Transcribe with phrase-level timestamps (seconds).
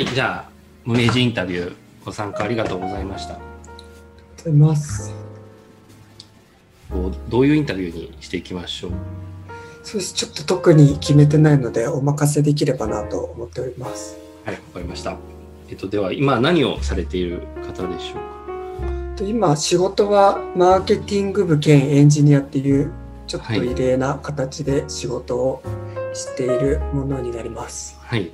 [0.00, 0.50] はい、じゃあ、
[0.86, 1.74] 無名人インタビュー
[2.06, 3.34] ご参加ありがとうございました。
[3.34, 5.14] ありがとうございます。
[7.28, 8.92] どういうインタビューにしていきましょう？
[9.82, 10.14] そうです。
[10.14, 14.16] ちょっと特に決めてないので、お任せできればなと思っております。
[14.46, 15.18] はい、わかりました。
[15.68, 19.16] えっと、では、今何をされている方でしょうか？
[19.16, 22.90] と今、仕事はマーケティング部兼エンジニアっていう、
[23.26, 25.62] ちょっと異例な形で仕事を
[26.14, 27.98] しているものになります。
[28.00, 28.32] はい。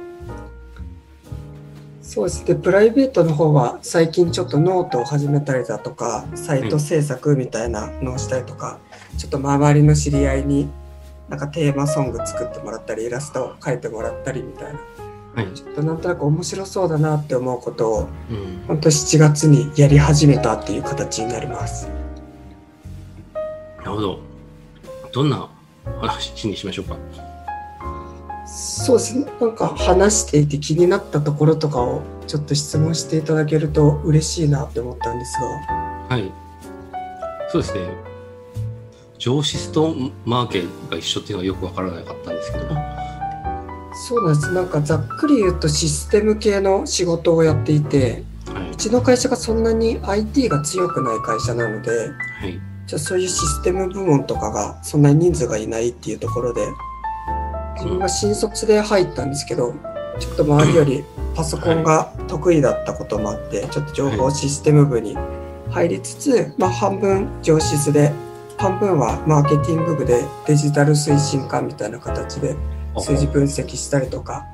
[2.07, 2.54] そうですね。
[2.54, 8.79] プライベートの方は最近ちょっとノートを始めたりだとか、サイト制作みたいなのをしたりとか、
[9.19, 10.69] ちょっと周りの知り合いに
[11.29, 14.80] なんかテーマソング作ってもらったり、イラストを描いてもらったりみたいな、
[15.34, 15.52] はい。
[15.52, 18.65] ちょっとなんとなく面白そうだなって思うことを、うん。
[18.68, 21.88] 本当7月にやり始めたっていう形になります。
[23.79, 24.20] なるほど。
[25.12, 25.51] どんな
[26.01, 26.96] 話にしましょうか？
[28.46, 29.27] そうですね。
[29.41, 35.48] なんか話していて気になったところとかをちょっと質問していただけると嬉しいなって思ったんですが。
[36.09, 36.32] はい。
[37.51, 37.80] そうですね。
[39.18, 42.66] 上司とマーケが一緒っていうのはよくわからなかったんですけど。
[44.09, 44.52] そうなんです。
[44.52, 51.95] なんかざっくり言うとシステム系の仕事をやっていて、はうちの会社がそんなに IT が強くない会社なので、い。
[51.95, 52.60] はい。
[52.87, 56.60] じゃあそういうシステム部門とかがそんなに人数がいないっていうところで、
[57.77, 59.74] 自分が新卒で入ったんですけど、
[60.19, 65.16] ちょっと周りよりパソコンが得意だったこともあって、ちょっと情報システム部に
[65.71, 68.12] 入りつつ、まあ半分上司で、
[68.56, 72.56] 半分はマーケティング部でデジタル推進官みたいな形で
[72.99, 74.47] 数字分析したりとか、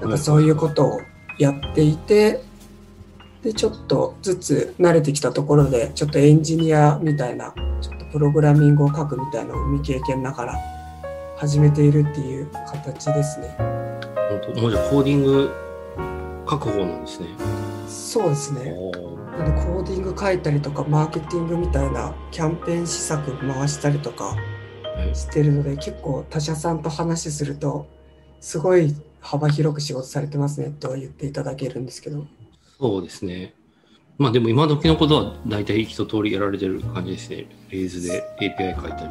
[0.00, 1.00] なんかそういうことを
[1.38, 2.42] やっていて、
[3.42, 10.75] で、ちょっとずつ慣れてきたところで、ちょっとエンジニアみたいな、ちょっとプログラミングを書くみたいなのを未経験ながら
[11.36, 13.54] 始めているっていう形ですね。
[13.58, 15.50] 本当もうじゃあコーディング
[16.48, 17.28] 書く方なんですね。
[17.86, 18.64] そうですね。
[19.38, 24.36] なんでコーディング書いたりとか、マーケティングみたいなキャンペーン施策回したりとかは
[25.04, 27.86] いしてるので、結構他社さんと話すると、
[28.40, 32.26] すごい幅広く仕事されてますねとは言っていただけるんですけど。
[32.78, 33.54] そうですね。
[34.16, 37.46] まあでも今時のことは大体一通りやられてる感じですね。
[37.70, 39.10] レーズで API 書いたり。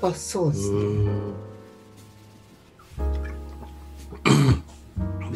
[0.00, 1.47] あ、そううですね。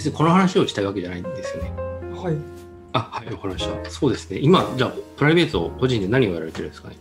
[0.02, 1.70] 別にこの話をしたいわけじゃないんですよね。
[1.70, 2.36] はい。
[2.92, 3.90] あ、はい、わかりました。
[3.90, 4.40] そうですね。
[4.40, 6.96] 今、じゃあ、プライベート、個人で何をやられてるんですかね？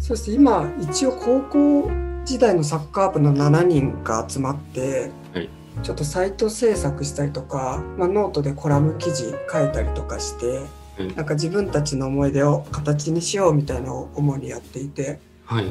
[0.00, 0.36] そうですね。
[0.36, 1.90] 今、一応高校
[2.26, 5.48] 時代のサッカー部の7人が集まって、はい
[5.82, 10.62] ちょっとサイト制作したりとか、まあ、ノートでコラム記事書いたりとかして、
[10.98, 15.66] うんなんか自分たちの思い出を形にしようみたいなのを主にやっていて、はい。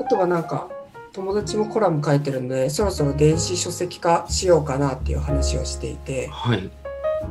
[0.00, 0.68] あとはなんか
[1.12, 6.60] 友達もコラム書いてるんで、そろそろ電子書籍化しようかなっていう話をしていて、はい。
[6.62, 6.68] じ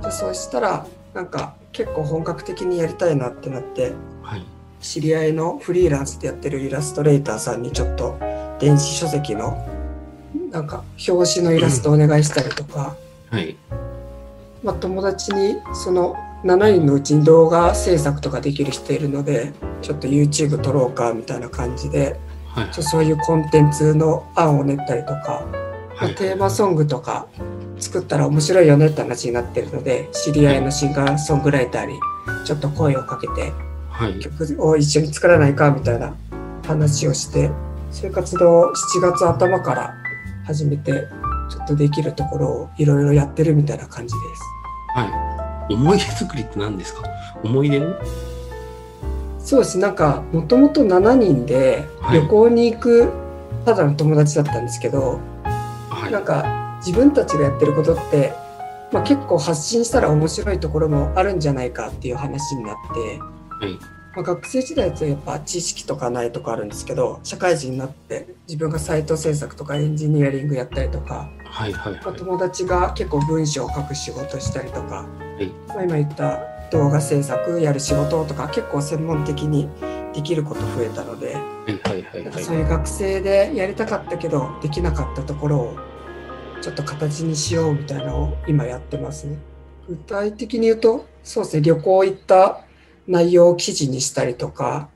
[0.04, 4.46] ゃあそうしたらなんか結構本格的にやりたいなってなって、はい。
[4.80, 8.18] 知り合いのフリーランスでやってるイラストレーターさんにちょっと
[8.60, 9.68] 電子書籍の
[10.52, 12.96] なんか表紙のイラストお願いしたりとか、
[13.30, 13.58] はい。
[14.64, 22.20] まあ、友達にその7人のうちに動画制作とかできる人いるのでちょっと YouTube 撮ろうかみたいな感じで
[22.56, 22.72] はい。
[22.72, 25.46] ちょそういうコンテンツの案を練ったりとか、
[26.00, 26.10] ま。
[26.10, 27.28] テーマソングとか
[27.80, 32.00] 作ったら面白いよねって話になってるので知り合いのシンガーソングライターに
[32.46, 33.54] ちょっと声をかけて
[33.90, 34.20] はい。
[34.20, 36.16] 曲を一緒に作らないかみたいな
[36.66, 37.52] 話をして
[37.92, 39.94] そういう活動を7月頭から
[40.46, 41.08] 始めて
[41.50, 44.42] ちょっとできるところをいろいろやってるみたいな感じです。
[44.96, 45.74] はい。
[45.74, 47.04] 思い出作りって何ですか？
[47.44, 47.94] 思い出の？
[49.44, 53.12] そうですなんかもともと7人ではい旅行に行く
[53.66, 56.12] ただの友達だったんですけど、はい。
[56.12, 58.34] なんか自分たちがやってることって、
[58.92, 63.78] まあ、結構発信したら面白いところもあるんじゃないかっていう話になって、はい。
[64.14, 71.74] まあ、学生時代だとやっぱ知識とかないとかあるんですけど社会人になって自分がサイト制作とかエンジニアリングやったりとか、はい。
[71.74, 71.94] はい。
[71.94, 72.18] まあ、はい。
[72.18, 75.06] 友達が結構文章を書く仕事したりとか、
[75.40, 76.40] いまあ、今言った
[76.72, 79.70] 動画制作やる仕事とか結構専門的に
[80.14, 81.36] できること増えたので
[82.42, 85.78] そういう学生でやりたかったけどできなかったところを
[86.62, 89.38] ちょっと形にしようみたいなのを今やってますね。
[89.88, 92.62] 具体的に言うとそうですね旅行行った
[93.08, 94.90] 内容を記事にしたりとか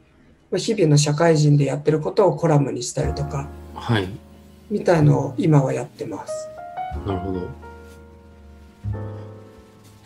[0.51, 4.07] まあ日々の社会人でやってることをコラムにしたりとかはい。
[4.69, 6.50] みたいのを今はやってます。
[7.06, 7.42] なるほど。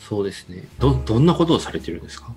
[0.10, 0.64] そうですね。
[0.80, 2.32] ど、どんなことをされてるんですか？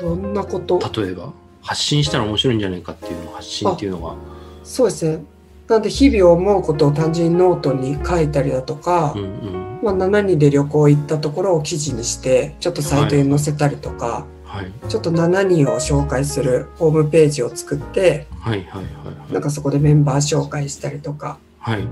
[0.00, 0.80] どんなこと？
[1.00, 1.32] 例えば、
[1.62, 4.16] 発信したら面白いんじゃないかっていうのを発信っていうのは、
[4.64, 5.24] そうですね。
[5.68, 9.80] なんで日々思うことを単純にノートに書いたりだとか、うんうん。
[9.80, 14.72] まあ、7人で旅行行ったところを記事にしてちょっとサイトに載せたりとか、はい。
[14.88, 19.32] ちょっと7人を紹介するホームページを作ってはいはいはいはい。
[19.32, 21.86] なんかそこでメンバー紹介したりとかはい。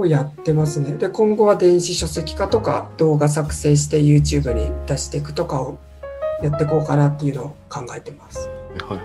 [0.00, 0.92] をやってますね。
[0.92, 5.78] で今後は電子書籍化とか動画作成して YouTube に出していくとかを
[6.42, 8.48] やっていこうかなっていうのを考えてます。
[8.88, 9.00] はいはい。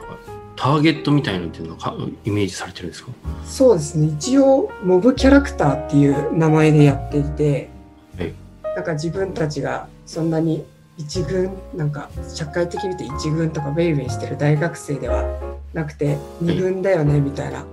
[0.56, 3.12] ターゲットみたいのっていうのはかイメージされてるんですか？
[3.46, 7.70] そうですね一応モブキャラクターっていう名前でやっていて、
[8.18, 8.34] はい
[8.76, 10.66] なんか自分たちがそんなに
[10.98, 15.24] 一軍なんか社会的に見て一軍とかウェイウェイしてる大学生では
[15.74, 17.66] なくて二軍だよねみたいな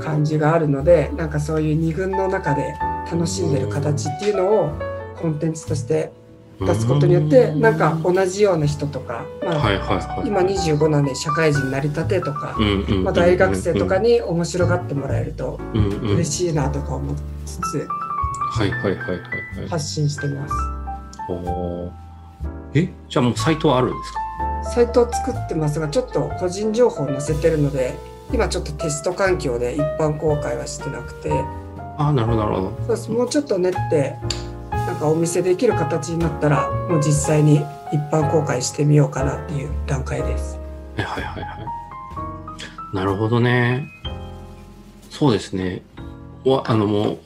[0.00, 2.74] 感じがあるのでなんかそういう二軍の中で
[3.10, 4.72] 楽しんでる形っていうのを
[5.20, 6.12] コンテンツとして
[6.60, 10.28] 出すことによってなんか同じような人とか、まあはいはいはい。
[10.28, 12.56] 今25なんで社会人なりたてとか、
[13.02, 15.60] まあ、大学生とかに面白がってもらえると
[16.02, 17.14] 嬉しいなとか思い
[17.46, 17.86] つつ。
[19.68, 20.54] 発信してます。
[22.74, 22.88] え？
[23.08, 24.18] じゃあもうサイトはあるんですか？
[24.74, 27.94] サイトを作ってますがちょっと個人情報を載せてるので
[28.32, 31.30] 今ちょっとテスト環境で一般公開はしてなくて
[31.96, 32.96] ああなるほどなるほど。
[32.96, 34.16] そうもうちょっと練って
[34.70, 37.56] なんかお見せできる形になったらもう実際に
[37.92, 40.58] 一般公開してみようかなっていう段階です。
[40.96, 41.48] はいはいはいは
[42.92, 42.94] い。
[42.94, 43.88] なるほどね。
[45.10, 45.82] そうですね。
[46.44, 47.18] わあのもう、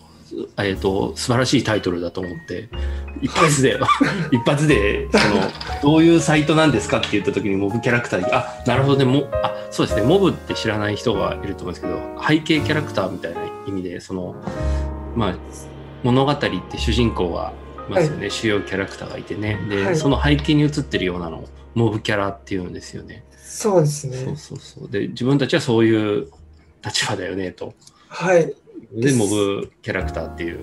[0.59, 2.69] えっ、と、素晴らしいタイトルだと思って、
[3.23, 3.79] 一発で、
[4.31, 5.51] 一発で、その、
[5.83, 14.35] どういうサイトなんですかって言った時にモブキャラクターに、あ、なるほどね、も、あ、そうですね、モブって知らない人がいると思うんですけど、背景キャラクターみたいな意味で、その、
[15.17, 15.35] まあ、
[16.03, 17.53] 物語って主人公が
[17.89, 19.59] いますよね、主要キャラクターがいてね。
[19.69, 23.25] で、はいその背景に映ってるようなのを、モブキャラっていうんですよね。
[23.37, 24.37] そうですそうね。
[24.37, 24.91] そうそう。
[24.91, 26.29] で、自分たちはそういう
[26.85, 27.75] 立場だよね、と。
[28.09, 28.53] はい。
[28.95, 30.61] で、モブキャラクターっていう。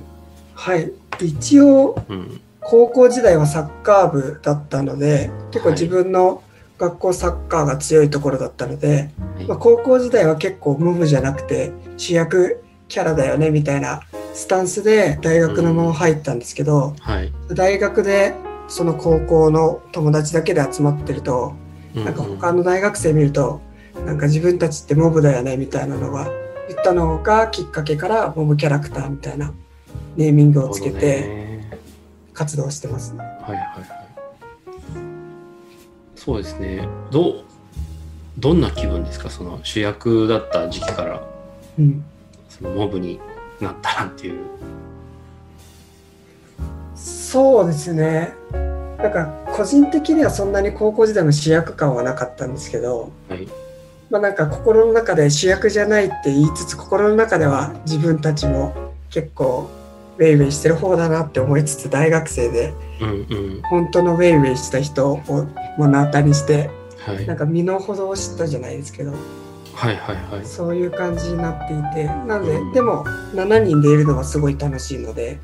[0.53, 0.91] はい。
[1.17, 2.41] で一応うん。
[2.61, 6.43] 高校時代はサッカー部だったので結構自分の
[6.77, 14.01] 学校サッカーが強いところだったので、はいまあ、高校時代は結構ムブじゃなくて主役キャラだよねみたいな
[14.33, 17.31] スタンスで大学のまま入ったんですけど、はい。
[17.55, 18.35] 大学で
[18.67, 21.53] その高校の友達だけで集まってると、
[21.95, 23.61] うんなんか他の大学生見ると
[24.05, 26.29] なんか自分たちってモブだよねみたいなのが
[26.69, 29.51] 言ったのがきっかけからモブキャラクターみたいな
[30.15, 31.63] ネーミングをつけて
[32.31, 33.19] 活動してますね。
[33.19, 33.87] はいはいはい。
[36.15, 36.87] そうですね。
[37.09, 37.43] どう、
[38.37, 39.31] どんな気分ですか？
[39.31, 41.27] その主役だった時期から、
[41.79, 42.05] うん
[42.47, 43.19] そのモブに
[43.59, 44.45] なったなっていう。
[46.95, 48.33] そうですね。
[48.99, 49.25] なんか
[49.55, 53.47] 個人的にはそんなに高校時代も主役感はなかったんですけど、はい。
[54.09, 59.69] まあなんか心の中で主役じゃないって言いつつ心の中では自分たちも結構
[60.17, 63.13] ウェイウェイしてる方だなって思いつつ大学生でうんう
[63.57, 63.61] ん。
[63.69, 65.21] 本当のウェイウェイした人を
[65.77, 66.69] 目の当たりにして
[67.05, 67.25] はい。
[67.25, 70.45] なんか身の程を知ったじゃないですけどはいはいはい。
[70.45, 75.39] そういう感じになっていてなので、うんでも7人でいるのはすごい楽しいので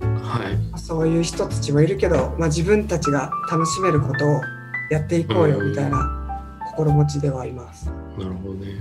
[0.00, 0.56] はい。
[0.70, 4.40] まあそういう人たちもいるけど、まあ、自分たちが楽しめることを
[4.90, 6.19] やっていこうよみたいな
[6.80, 7.86] 心持ちではいます。
[8.18, 8.78] なるほどね。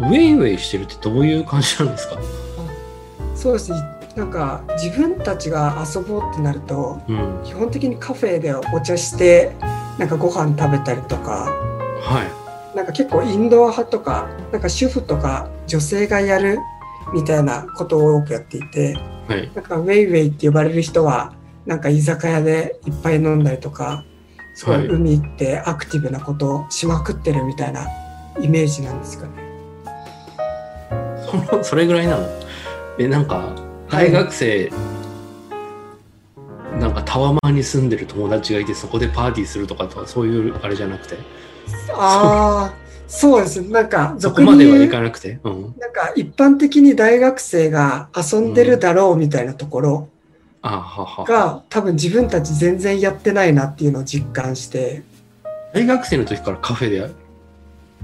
[0.00, 2.18] ウェイウェイしてるってどういう感じなんですか？
[3.34, 3.78] そうですね
[4.16, 7.40] なんか自分たちが遊ぼうってなるとうん。
[7.44, 9.52] 基本的にカフェでお茶して
[9.98, 11.50] なんかご飯食べたりとか
[12.00, 12.24] は
[12.74, 12.76] い。
[12.76, 16.58] なんか結構インドア派とかなんか主婦とか女性がやる
[17.14, 18.94] みたいなことを多くやっていて
[19.28, 19.50] はい。
[19.54, 21.34] なんかウェイウェイって呼ばれる人は
[21.66, 24.04] なんか居酒屋でいっぱい飲んだりとか
[24.58, 27.86] すごはいい海行ってアクティブなことをしまくってるみたいな
[28.40, 29.32] イメージなんですかね。
[31.62, 32.26] そ れぐらいなの？
[32.98, 33.54] えなんか
[33.88, 34.72] 大学生、
[36.80, 41.16] なんかタワマンに住んでる友達がいてそこでパーティーするとかとかそういうあれじゃなくて？
[41.92, 42.74] ああ
[43.06, 43.62] そうです。
[43.62, 45.38] なんかそこまではいかなくて？
[45.44, 45.74] うん。
[45.78, 50.08] なんか一般的に大学生が遊んでるだろうみたいなところ
[50.62, 55.02] が多分自分たち全然やってないなっていうのを実感して。
[55.72, 57.10] 大学生の時からカフェで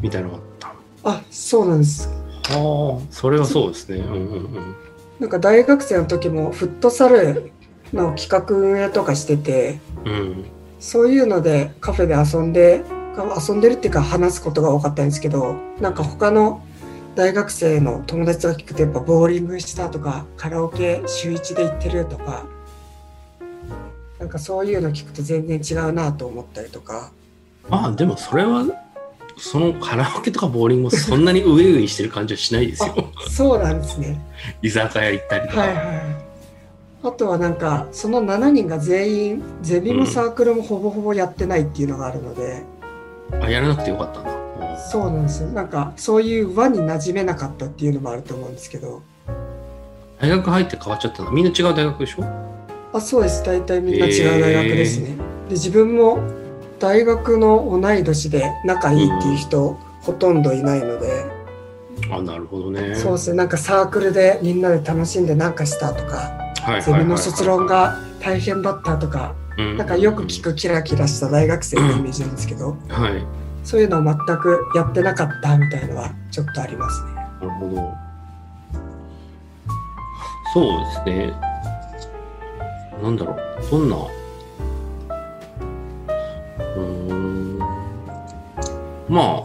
[0.00, 0.74] みたいなのがあった
[1.10, 2.08] あそうなんです。
[2.50, 3.98] のはあそれはそうですね。
[3.98, 4.02] う。
[4.02, 4.74] んうんうん。
[5.20, 7.52] なんか大学生の時もフットサル
[7.92, 10.44] の企画運営とかしててうん。
[10.78, 12.84] そういうのでカフェで遊んで
[13.48, 16.62] 遊んでるっていうか話すことが多かったんですけどなんか他の
[17.14, 22.46] 大学生の友達とか聞くとやっぱボーリングしたとかカラオケ週1で行ってるとか
[24.18, 27.12] なんかそういうの聞くと全然違うなと思ったりとか
[27.68, 28.64] まあでもそれは
[29.36, 32.94] そのカラオケとかボーリングもそんなにウェイウェイしてる感じはしないですよ。
[32.96, 34.20] あそうなんですね。
[34.62, 35.60] 居酒屋行ったりとか。
[35.60, 36.24] はいはい。
[37.02, 42.62] あとはなんかその7人が全員ゼミもサークルもほぼほぼやってないっていうのがあるので、
[43.40, 44.43] あ、やらなくてよかったんだ。
[44.90, 45.48] そうなんですよ。
[45.48, 49.02] なんかそういう輪に馴染めなかったっていうのもあると思うんですけど、
[50.20, 51.30] 大学入って変わっちゃったの？
[51.30, 52.24] みんな違う大学でしょ？
[52.92, 53.42] あそうです。
[53.44, 55.16] 大体みんな違う大学ですね。
[55.48, 56.18] で自分も
[56.78, 61.24] 大学の同い年で仲いいっていう人、ほとんどいないので、
[62.10, 62.94] あ、なるほどね。
[62.94, 63.36] そうですね。
[63.36, 66.32] なんかサークルでみんなで楽しんでなんかしたとか、はいはい
[66.64, 73.24] はいはいゼミの卒論が大変だったとか、うんなんかよく聞くキラキラした大学生のイメージなんですけど、はい。
[73.64, 77.14] そういうのを全くやってなかったみたいのはちょっとありますね。
[77.14, 77.94] なるほど。
[80.52, 81.32] そうですね。
[83.02, 83.38] なんだろう。
[83.70, 83.96] どんな。
[83.96, 87.58] うーん。
[89.08, 89.42] ま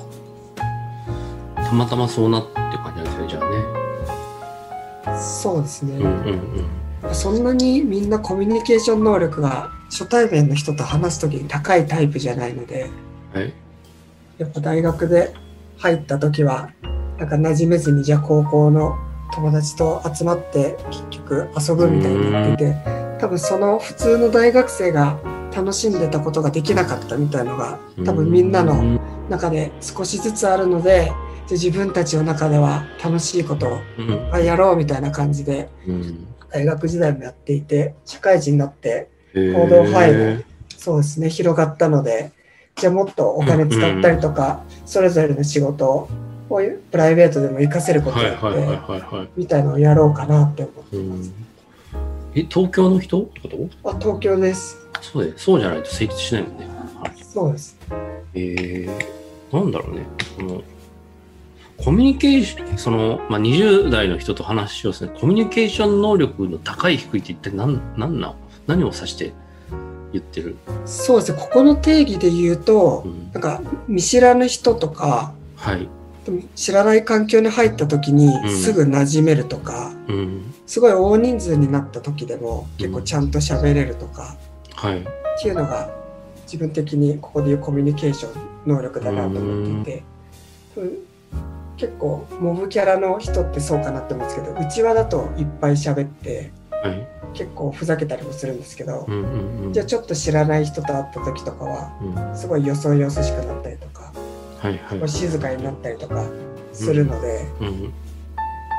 [1.58, 5.20] あ、たまたまそうなって感じなんですね、じゃあね。
[5.20, 5.96] そうですね。
[5.98, 6.80] うんうん
[7.14, 12.90] そんなにみんなコミュニケーション能力が初対面の人と話す時に高いタイプじゃないので、
[13.34, 13.42] うん。
[13.42, 13.54] はい。
[14.40, 15.34] やっぱ大学で
[15.78, 16.72] 入った時は、
[17.18, 18.96] なんか馴染めずにじゃあ高校の
[19.34, 22.76] 友達と集まって結局遊ぶみたいになってて、
[23.20, 25.20] 多分その普通の大学生が
[25.56, 31.12] 楽しんでたことができなかったみたいのが多分みんなのうん中で少しずつあるので、
[31.48, 33.80] で自分たちの中では楽しいこと
[34.34, 36.26] をやろうみたいな感じでうん。
[36.52, 40.44] 大学時代もやっていて、社会人になって行動範囲も
[40.76, 42.32] そうですね、広がったので、
[42.80, 46.10] じゃあもっとお金使ったりとか、それぞれの仕事を
[46.50, 49.32] プライベートでも活かせることはいやって。
[49.36, 51.32] みたいのをやろうかなって思ってうんます。
[52.36, 53.58] え、東京の人ってこと？
[53.90, 54.78] あ、東京です。
[55.02, 56.68] そうで、そうじゃないと成立しないもんね。
[57.02, 57.78] はいそうです。
[58.34, 60.06] えー、なんだろうね。
[60.36, 60.62] その
[61.78, 68.36] コミュニケーション、その、まあ、20代の人と話をするコミュニケーション能力の高い低いって一体何、何なの？
[68.68, 69.34] 何を指して
[70.12, 75.88] 言ってるそうですね、ここの定義で言うとう、んなんか見知らぬ人とか、はい。
[76.56, 80.54] 知らない環境に入った時にんすぐ馴染めるとか、うん。
[80.68, 84.36] すごい大人数になった時でも結構ちゃんと喋れるとか、
[84.76, 85.00] はい。
[85.00, 85.04] っ
[85.42, 85.90] ていうのが
[86.44, 90.04] 自分的にここでいうコミュニケーション能力だなと思っていて、
[90.78, 91.10] うん
[91.80, 96.52] 結構モブキャラの人ってそうかなって思うんですけど内輪だといっぱい喋って
[96.84, 97.08] はい。
[97.34, 99.74] 結構ふざけたりもするんですけど、うんうんうん。
[99.74, 104.12] じゃあちょっと知らない人と会った時とかはうん、はすごいよそよそしくなったりとか
[104.64, 105.10] いはいすごい。
[105.10, 106.24] 静かになったりとか
[106.74, 107.94] するので、うん。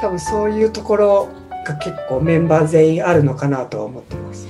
[0.01, 1.29] 多分そういうところ
[1.67, 4.47] が結構メンバー全員あるのかなとは思ってます。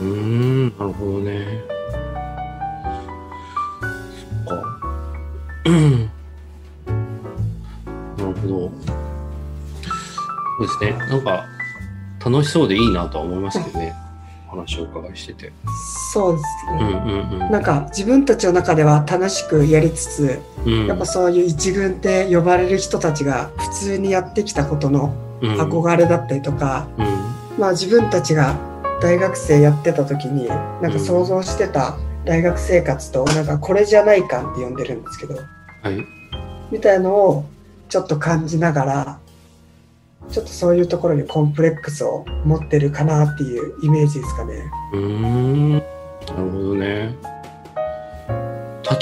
[0.00, 1.62] うーん、なるほどね。
[4.46, 4.64] そっか。
[5.66, 6.10] うん。
[8.18, 8.70] なるほど。
[10.58, 10.92] そうですね。
[11.08, 11.44] なんか、
[12.24, 13.94] 楽しそうでいいなとは思いますけどね。
[14.48, 15.52] お話をお伺いしてて。
[16.12, 16.84] そうですうんね、
[17.32, 17.50] うんうん。
[17.50, 27.06] なんか自分たちの中では楽しくやりつつうん、やっぱそういう一軍って呼ばれる人たちが普通にやってきたことのうん、憧れだったりとか、うん。
[27.58, 28.56] まあ自分たちが
[29.02, 36.06] 大学生やってた時になんか想像してた大学生活となんかこれじゃない感って呼んでるんですけどはい。
[36.70, 37.44] みたいのを
[37.88, 39.18] ちょっと感じながら
[40.30, 44.54] ちょっとそういうところにコンプレックスを持ってるかなっていうイメージですかね。
[44.92, 45.72] うーん。
[45.72, 45.84] なる
[46.50, 47.14] ほどね。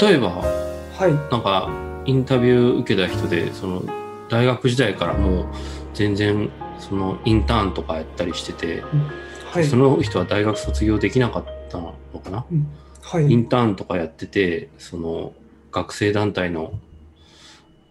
[0.01, 1.13] 例えば、はい。
[1.31, 1.69] なんか
[2.05, 3.83] インタビュー受けた人でその
[4.29, 5.45] 大学時代からもう
[5.93, 6.49] 全然
[6.79, 8.83] そのインターンとかやったりしてて、
[9.51, 9.75] はいそ。
[9.75, 12.45] の人は大学卒業できなかったのかな、
[13.01, 13.29] はい。
[13.29, 15.33] インターンとかやっててその
[15.71, 16.73] 学生団体の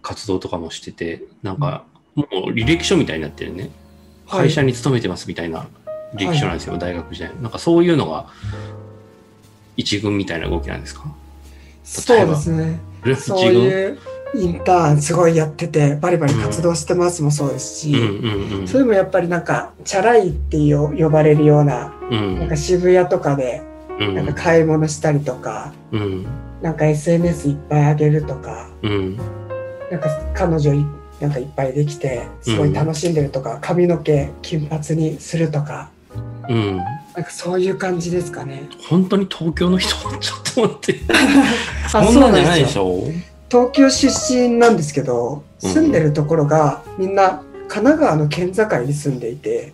[0.03, 1.85] 活動とかもしててなんか
[2.15, 3.71] もう履歴書みたいになってるね。
[4.27, 4.41] はい。
[4.49, 5.67] 会社に勤めてますみたいな
[6.15, 8.27] 履歴書なんですよ、大学時代なんかそういうのが
[9.77, 11.05] 一軍みたいな動きなんですか？
[11.85, 12.79] そうですね。
[13.05, 13.99] 一そういう
[14.35, 17.97] インターンすごいやっててバリバリ活動してますもそうですし、
[18.67, 22.39] それもやっぱりなんかチャラいって呼ばれるようなうん。
[22.39, 23.63] なんか渋谷とかで
[23.99, 24.15] うん。
[24.15, 26.27] なんか買い物したりとか、うん。
[26.63, 29.17] なんか SNS いっぱい上げるとかうん。
[29.91, 30.87] なんか彼女い
[31.21, 35.91] なんかいっぱいできてすごい楽しんでるとか、髪の毛金髪にするとか。
[36.49, 36.77] うん。
[36.79, 38.69] なんかそういう感じですかね。
[38.89, 39.95] 本当に東京の人？
[40.19, 41.01] ちょっと待って。
[41.93, 42.85] あそんなんじゃないでしょ？
[42.87, 43.09] ょ
[43.51, 45.71] 東京出身なんですけどうん。
[45.71, 49.73] 住んでるところがみんな神奈川の県境に住んでいて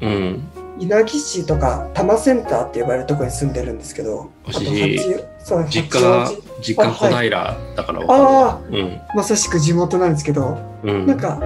[0.00, 0.42] うん。
[0.78, 4.66] 稲城市とか多摩センターって呼ばれるところに住んでるんですけどあと八
[5.44, 6.30] そう実家が
[6.62, 9.00] 実家小平だからあるうん。
[9.14, 11.06] まさしく地元なんですけど、うん。
[11.06, 11.40] なんか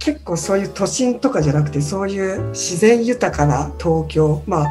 [0.00, 4.66] 結構そういう都心とかじゃなくてそういう自然豊かな東京まあ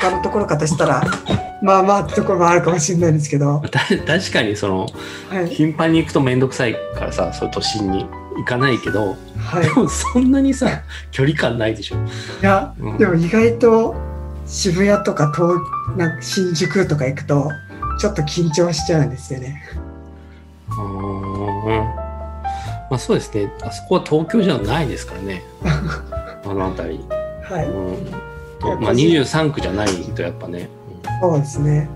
[0.00, 1.02] 他のところからしたら
[1.62, 4.86] まあまあってところもあるかもしれないんですけど、た確かにその
[5.30, 5.48] はい。
[5.48, 8.06] 頻繁に行くと面倒くさいからさそういう都心に
[8.36, 10.68] 行かないけどはい、でもそんなにさ
[11.12, 11.98] 距離感ないでしょ、い
[12.42, 12.98] やうん。
[12.98, 13.94] でも意外と
[14.46, 15.56] 渋谷とか東
[15.96, 17.50] なんか新宿とか行くと
[17.98, 19.62] ちょっと緊張しちゃうんですよね。
[20.68, 21.82] うー。
[21.82, 22.06] ん
[22.88, 23.52] まあそうですね。
[23.62, 25.42] あそこは東京じゃないですからね。
[25.64, 27.04] あの辺り、
[27.42, 28.06] はい、うん。
[28.60, 30.68] とまあ、23区じゃないとやっぱね、
[31.20, 31.88] そうですね。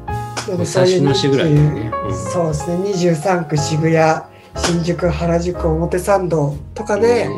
[0.49, 1.93] 武蔵野市ぐらいだよね。
[2.09, 2.15] うん。
[2.15, 2.77] そうですね。
[2.77, 4.23] 23区渋谷、
[4.57, 7.29] 新宿、原宿、表参道とかで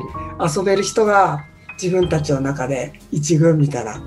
[0.41, 1.45] 遊べる人が
[1.81, 4.03] 自分たちの中で一軍みたいな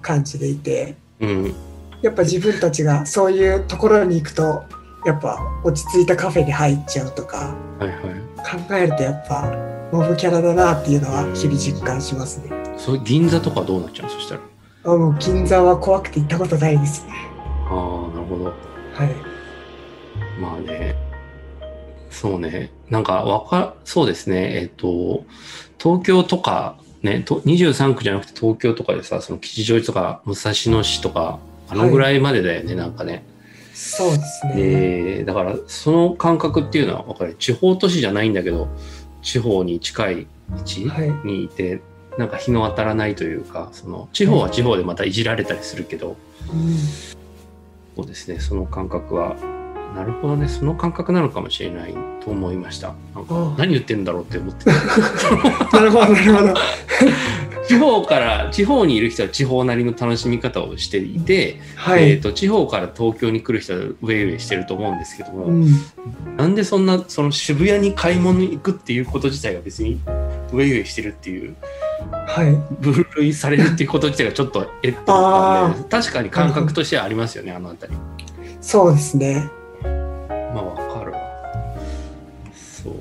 [0.00, 1.54] 感じでいて、うん、うん
[2.06, 4.64] やっぱ自分たちがそういうところに行くと、
[5.04, 7.98] やっぱ落ち着いたカフェに入っちゃうとかはいはい。
[8.68, 9.52] 考えるとやっぱ
[9.92, 12.50] モブキャラだなっていうのは日々実感しますね。
[12.76, 14.12] そう銀座とかどうなっちゃうの？
[14.12, 14.40] そしたら。
[14.84, 17.12] あもう銀座は怖くて行ったことないですね。
[17.68, 18.44] ああなるほど。
[18.44, 20.40] はい。
[20.40, 20.94] まあね。
[22.10, 22.70] そうね。
[22.88, 24.60] なんかわかそうですね。
[24.60, 25.24] えっ、と
[25.82, 33.24] 東京とかねと23区じゃなくて東京とかでさその吉祥寺とか武蔵野市とかあのぐらいまでだよね、なんかね。
[33.74, 34.54] そうですね。
[34.54, 37.34] でだからその感覚っていうのは分かる。
[37.38, 38.68] 地方都市じゃないんだけど
[39.22, 41.10] 地方に近い位置はい。
[41.26, 41.80] にいて、
[42.16, 46.16] なんか日の当たらないというかその地方は地方でまたいじられたりするけど、
[46.50, 46.76] うん。
[47.96, 49.36] そうですねその感覚は。
[49.94, 50.48] なるほどね。
[50.48, 52.94] その感覚なのかもしれないと思いました。
[53.14, 54.72] なんか何言ってんだろうって思ってた。
[55.78, 56.54] なるほど、なるほど。
[57.68, 62.10] 地方から地方にいる人は地方なりの楽しみ方をしていて、はい。
[62.10, 65.66] えー、と地方から東京に来る人はウェイウェイしてると思うんですけども、うん。
[66.36, 70.00] なんでそんなその渋谷に買い物に行くっていうこと自体が別に
[70.52, 71.56] ウェイウェイしてるっていう
[72.26, 72.52] はい。
[72.80, 77.98] 分類されるっていうこと自体がちょっとえっと思ったんで確かに感覚としてはありますよねあの辺り。
[78.60, 79.48] そうですね。
[79.82, 81.20] まあわかるわ。
[82.54, 82.94] そう。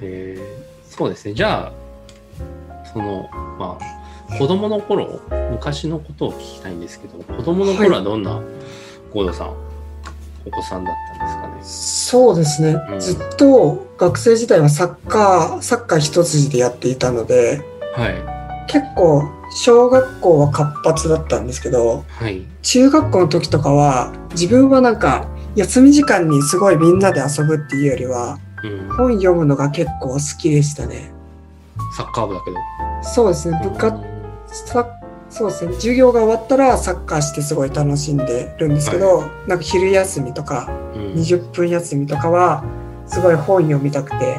[0.00, 1.34] えー、そうですね。
[1.34, 1.83] じゃあ
[2.94, 3.28] その
[3.58, 3.78] ま
[4.30, 8.40] あ子供の頃昔のことを聞きたいんですけど子供の頃はどんな
[9.12, 9.54] 合田さん、
[10.46, 11.54] お子さんだったんですかね？
[11.62, 12.76] そうですね。
[12.90, 13.00] うん。
[13.00, 17.62] ずっと学生時代はサッカー、サッカー一筋でやっていたので、
[17.94, 18.14] はい。
[18.66, 22.42] 結構小学校は活発だったんですけど、はい。
[22.62, 28.88] 中学校の時とかは自分はなんか休み時間にすごいみんなで遊ぶっていうよりはうん。
[28.96, 31.13] 本読むのが結構好きでしたね。
[31.96, 32.56] サッカー部だけど。
[33.02, 33.60] そうですね。
[33.62, 33.96] 部活、
[34.46, 34.86] さ
[35.30, 35.72] そうですね。
[35.74, 41.12] 授業が終わったらサッカーしてすごい楽しんでるんですけど、なんか昼休みとかうん。
[41.14, 42.64] 20分休みとかは
[43.06, 44.38] すごい本読みたくて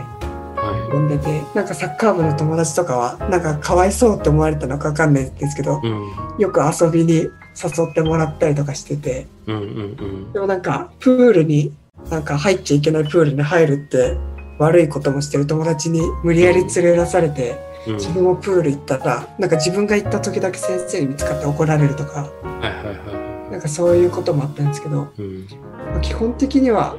[0.55, 6.39] は読んでてなんかサッカー部の友達とかはなんかかわいそうって思われたのかわかんないですけどいうん。
[6.39, 7.29] よく遊びに誘
[7.89, 9.63] ってもらったりとかしててうんうんう
[10.05, 10.33] ん。
[10.33, 11.73] でもなんかプールに
[12.09, 14.17] なんか入っちゃいけないプールに入るって
[14.57, 17.93] 悪いこともしてる友達に無理やり連れ出されてうん。
[17.95, 22.23] 自分もプール行ったらなんか自分が行った時だけ先生に見つかって怒られるとか。
[22.23, 22.29] は
[22.61, 25.47] いはいはなんかそういうこともあったんですけどいうん。
[25.91, 26.97] まあ基本的には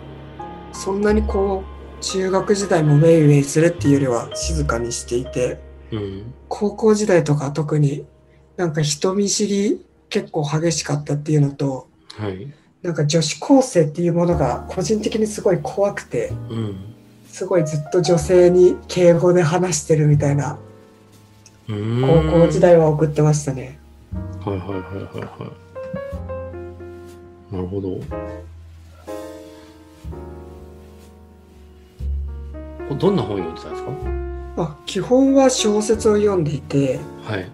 [0.72, 1.64] そんなにこ
[2.00, 6.34] う中学時代もウェイウェイするっていうよりは静かにしていてうん。
[6.48, 8.06] 高校時代とか特に
[8.56, 12.52] なんか人見知り結構激しかったっていうのとはい。
[12.82, 16.95] なんか女子高生っていうものが個人的にすごい怖くてうん
[17.36, 20.56] すごいずっと女性に敬語で話してるみたいな
[21.68, 21.74] 高
[22.32, 23.78] 高校時代は送ってましたね。
[24.42, 24.84] はいはいはいはい
[25.20, 25.52] は
[27.50, 27.54] い。
[27.54, 28.00] なるほど。
[32.88, 33.90] こどんな本読んでたんですか？
[34.56, 37.50] あ基本は小説を読んでいてはい。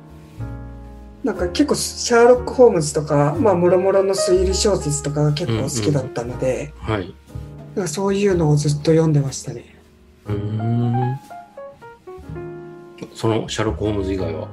[1.24, 7.12] なんか結構シャーロック・ホームズとかまあもろもろの推理小説とかが結構好きだったので、はい。
[7.74, 9.71] なんかそういうのをずっと読んでましたね。
[10.26, 11.20] うーん。
[13.14, 14.48] そのシャーロック・ホームズ以外は？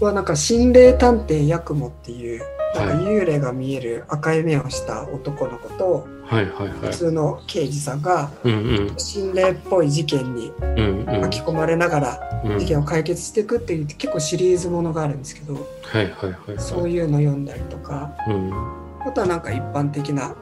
[0.00, 2.40] はなんか心霊探偵ヤクモっていう
[2.74, 6.78] なんかはい幽霊が見える赤い目をした男の子とはいはいはい。
[6.78, 8.30] 普通の刑事さんが
[8.96, 10.52] 心霊っぽい事件に
[11.20, 12.58] 巻き込まれながらうん。
[12.58, 18.52] 事件を解決していくっていう結構シリーズものがあるんですけどはいはいはいそうはいいうの読んだりとかうん。
[19.06, 20.34] あとはなんか一般的な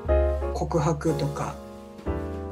[0.53, 1.55] 告白とか、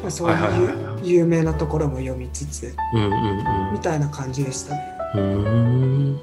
[0.06, 4.80] まあ、そうはいう有名なところも読みつつうんうんみたいな感じでしたね。
[5.16, 6.20] うん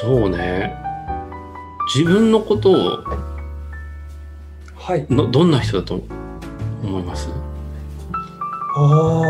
[0.00, 0.74] そうね
[1.94, 3.04] 自分のことを
[4.76, 5.06] はい。
[5.10, 6.00] のどんな人だと
[6.82, 7.28] 思います？
[8.74, 9.22] あ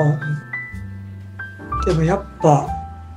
[1.82, 1.86] あ。
[1.86, 2.68] でもやっぱ、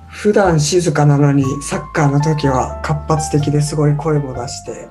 [0.10, 4.90] 普段静かなのに、サッカーの時は活発的ですごい声も出して、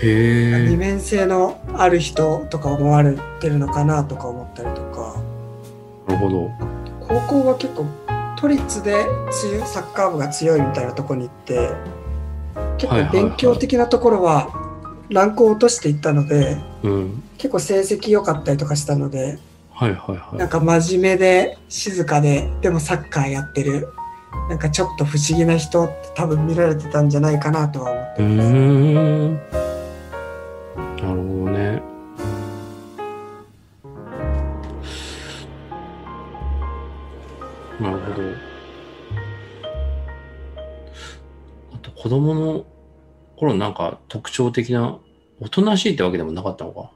[0.00, 5.16] 二面性のある人とか思われてるのかなとか思ったりとか、
[6.06, 6.50] なるほど。
[7.00, 7.86] 高校は結構
[8.38, 11.70] 都立で強いサッカー部が強いみたいなところに行って
[12.76, 14.48] 結構勉強的なところは
[15.08, 17.22] ランクを落としていったのでうん。
[17.38, 19.38] 結構成績良かったりとかしたので
[19.72, 23.88] はいはいはないんか真面目で静かででもサッカーやってる。
[24.48, 29.57] なんかちょっと不思議な人って多分見られてたんじゃないかなとは思ってます。
[37.80, 38.28] なるほど。
[41.74, 42.66] あと子供の
[43.36, 44.98] 頃なんか特徴的な
[45.40, 46.90] おとなしいってわけでもなかったのか？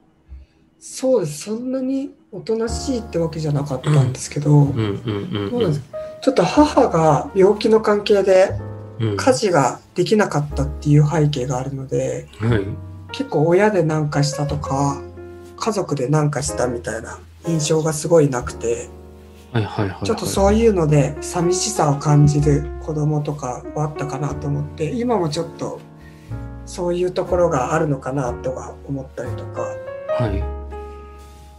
[0.79, 1.45] そうです。
[1.45, 4.67] そんなにおとなしいってわけじゃなかったんですけど、
[6.21, 8.49] ちょっと母が病気の関係で
[8.99, 9.17] うん。
[9.17, 12.65] 家事ができなかったっていう背景があるのではい。
[13.11, 15.01] 結構親で何かしたとか
[15.55, 18.89] 家族で何かしたみたいな印象がすごいなくて
[19.53, 19.89] はいはいはい。
[19.89, 25.79] はいちょっとそういうので寂しさを感じる子供とかはあったかなと思って今もちょっと
[26.65, 29.61] そういうところがあるのかなとか思ったりとか。
[30.19, 30.43] はい。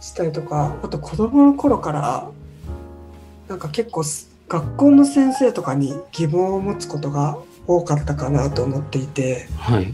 [0.03, 0.75] したりとか。
[0.83, 2.29] あと子供の頃から
[3.47, 9.93] なんか結構す学校の先生とかに疑問を持つことが多かったかなと思っていてはい。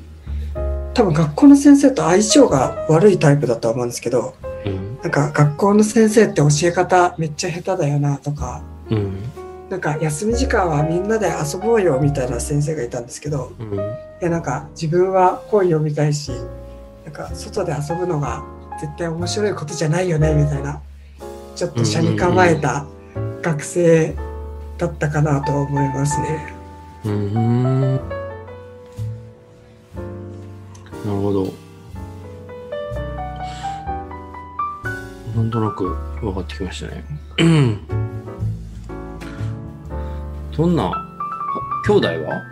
[0.94, 5.00] 多分学校の先生と相性が悪いタイプだとは思うんですけどうん。
[5.02, 9.24] なんか学校の先生って教え方めっちゃ下手だよなとかうん。
[9.69, 13.76] なんか休み時間はみんなで遊ぼうよみたいな先生がいたんですけどうん。
[13.76, 13.80] い
[14.21, 16.32] やなんか自分は本読みたいし
[17.06, 18.43] なんか外で遊ぶのが
[18.80, 20.82] 絶対面白いことじゃないよねみたいな
[21.56, 22.86] ちょっと車に構えた
[23.41, 24.15] 学生
[24.78, 26.54] だったかなと思いますね。
[27.06, 27.95] うーん。
[27.95, 28.00] な
[31.06, 31.54] るほど。
[35.36, 37.04] なんとなく分かってきましたね。
[40.58, 40.94] どんな、あ
[41.88, 42.44] 兄弟は？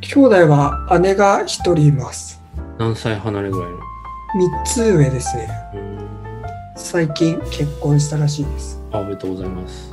[0.00, 2.40] 兄弟は姉が一人います。
[2.78, 3.78] 何歳離れぐらいの？
[4.36, 5.48] 三つ上ですね。
[6.76, 8.80] 最近結婚したらしいです。
[8.92, 9.90] あおめでとうございます。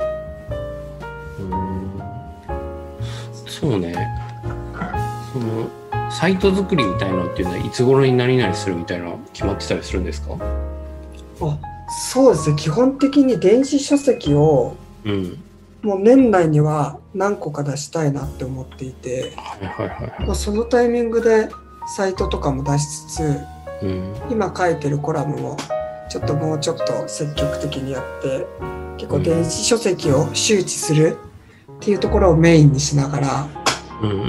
[3.46, 3.94] うそうね。
[5.32, 5.68] その、
[6.10, 10.34] サイト作りみたいなのっていうのはいつ頃に何々するみたいなの決まってたりするんですか？
[11.40, 11.58] あ
[11.92, 12.56] そうですね。
[12.56, 15.42] 基本的に電子書籍をうん。
[15.82, 19.32] もう年内には何個か出したいなって思っていて、
[20.34, 21.48] そのタイミングで
[21.96, 23.40] サイトとかも出しつつ、
[23.82, 24.14] うん。
[24.30, 25.56] 今書いてるコラムも
[26.08, 28.46] ちょっともうちょっと積極的にやって
[28.96, 31.18] 結構電子書籍を周知する
[31.78, 33.48] っていうところをメインにしながら。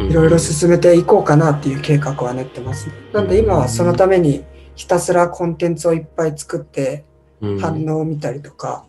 [0.08, 2.94] いろいろ進めていこうかなっていう計画は練ってますね。
[3.12, 4.44] なんで今はそのために
[4.76, 7.13] ひたすらコンテンツをいっぱい作ってうん
[7.60, 8.86] 反応を見たりとか、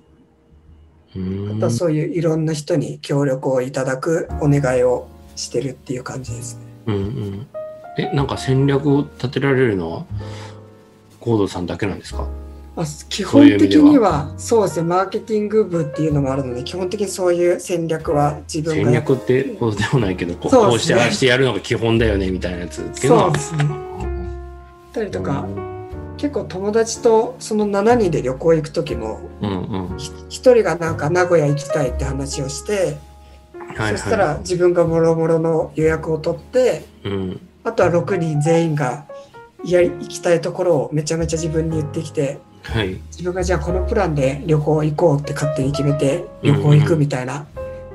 [1.17, 1.57] うん。
[1.57, 6.63] あとはそういういろんな人に協力をいただくお願いをしてるっていう感じですね。
[6.87, 7.47] うんうん。
[7.99, 10.07] え、なんか戦略を立てられるのは、
[11.21, 12.27] コードさんだけなんですか？
[12.77, 14.89] まあ、基本的にはそうですね。
[14.89, 23.23] マーケティング部っていうのもあるので基本的にそういう戦略は自分が戦略ってことでもないけど、こうこうしてああしてやるのが基本だよねみたいなやつっていうのは。
[23.27, 23.65] そうですね。
[24.93, 25.47] たりとか、
[26.25, 29.99] 結構友達とその7人で旅行行く時もうんうん。
[29.99, 32.97] ひ一人がなんか名古屋行きたいって話をして、
[33.53, 33.99] はいはい。
[33.99, 37.41] そしたら自分がもろもろの予約を取ってうん。
[37.63, 39.05] あとは6人全員が
[39.67, 42.95] やり行きたいところをめちゃめちゃ自分に言ってきてはい。
[43.09, 47.47] 自分がじゃあこのプランで旅行行こうって勝手に決めて旅行行くみたいな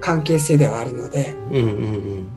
[0.02, 2.30] 関係性ではあるので、うんうん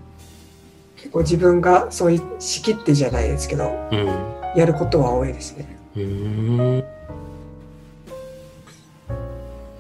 [0.97, 3.99] 結構自分がそういう仕切ってじゃないですけどうん。
[3.99, 4.33] うん。
[4.57, 5.82] やることは多いですね。
[5.97, 6.85] うーん。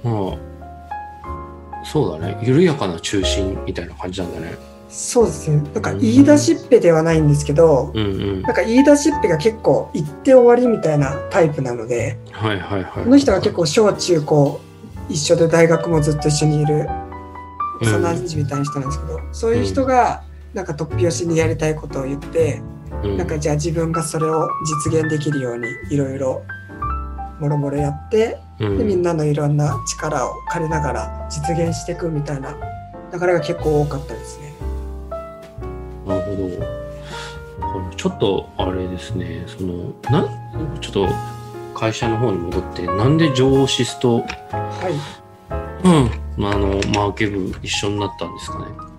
[0.04, 2.38] まあ、そうだね。
[2.42, 4.54] 緩やかな中心みたいな感じなんだね。
[4.88, 5.56] そうですね。
[5.72, 8.08] なんか言い出しっぺではないんですけど、うんう
[8.40, 8.42] ん。
[8.42, 13.04] なんか言い出しっぺが結構言って終わりみたいなタイプなので、はいはいはい。
[13.04, 14.60] この人が結構小中高
[15.08, 16.86] 一緒で大学もずっと一緒にいる
[17.80, 22.71] 幼馴染みたいな人なんですけど、そういう人がなんか突拍子にやりたいことを言って、うん、
[23.02, 24.48] なんかじゃあ自分がそれを
[24.86, 26.42] 実現できるようにいろいろ
[27.40, 32.54] もろもろやって、うん、でみんなのいろんな力を借りながら実現していくみたいな
[33.12, 34.54] 流れが結構多かったですね。
[36.06, 36.82] なるほど。
[37.96, 40.28] ちょっとあれですね、その、な、
[40.80, 41.08] ちょっと
[41.74, 45.86] 会社の方に戻って、なんでジョーシスと、はい。
[45.86, 48.91] うん、まあ、あの、マーケ部一緒になったんですかね。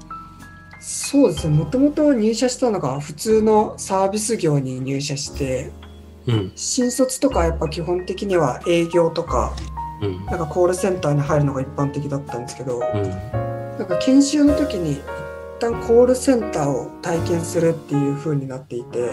[0.86, 1.58] そうですね。
[1.58, 5.72] もともと入社したのが普通のサービス業に入社して、
[6.28, 9.56] うん、新卒とかやっぱ基本的には営業とか、
[10.02, 13.04] うん、なんかコールセンターに入るのが一般的だったんですけど、うん、
[13.78, 15.02] なんか研修の時に一
[15.62, 19.10] 旦コールセンターを体験するっていう風になっていて、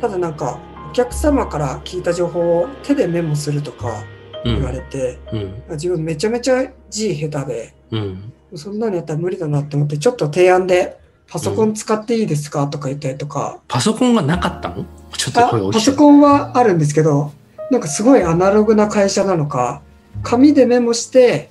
[0.00, 0.58] ただなんか
[0.90, 10.98] お客様から聞いた情報を手でメモするとかうん、言われて、うん、自分めちゃめちゃ字下手で、うん、そんなのやったら無理だなって思って、ちょっと提案で
[11.30, 14.86] パソコン使っていいですかとか言ったりとか、パソコンがなかったの？
[15.16, 15.72] ちょっと。
[15.72, 17.32] パソコンはあるんですけど、
[17.70, 19.82] なんかすごいアナログな会社なのか、
[20.22, 21.50] 紙でメモして、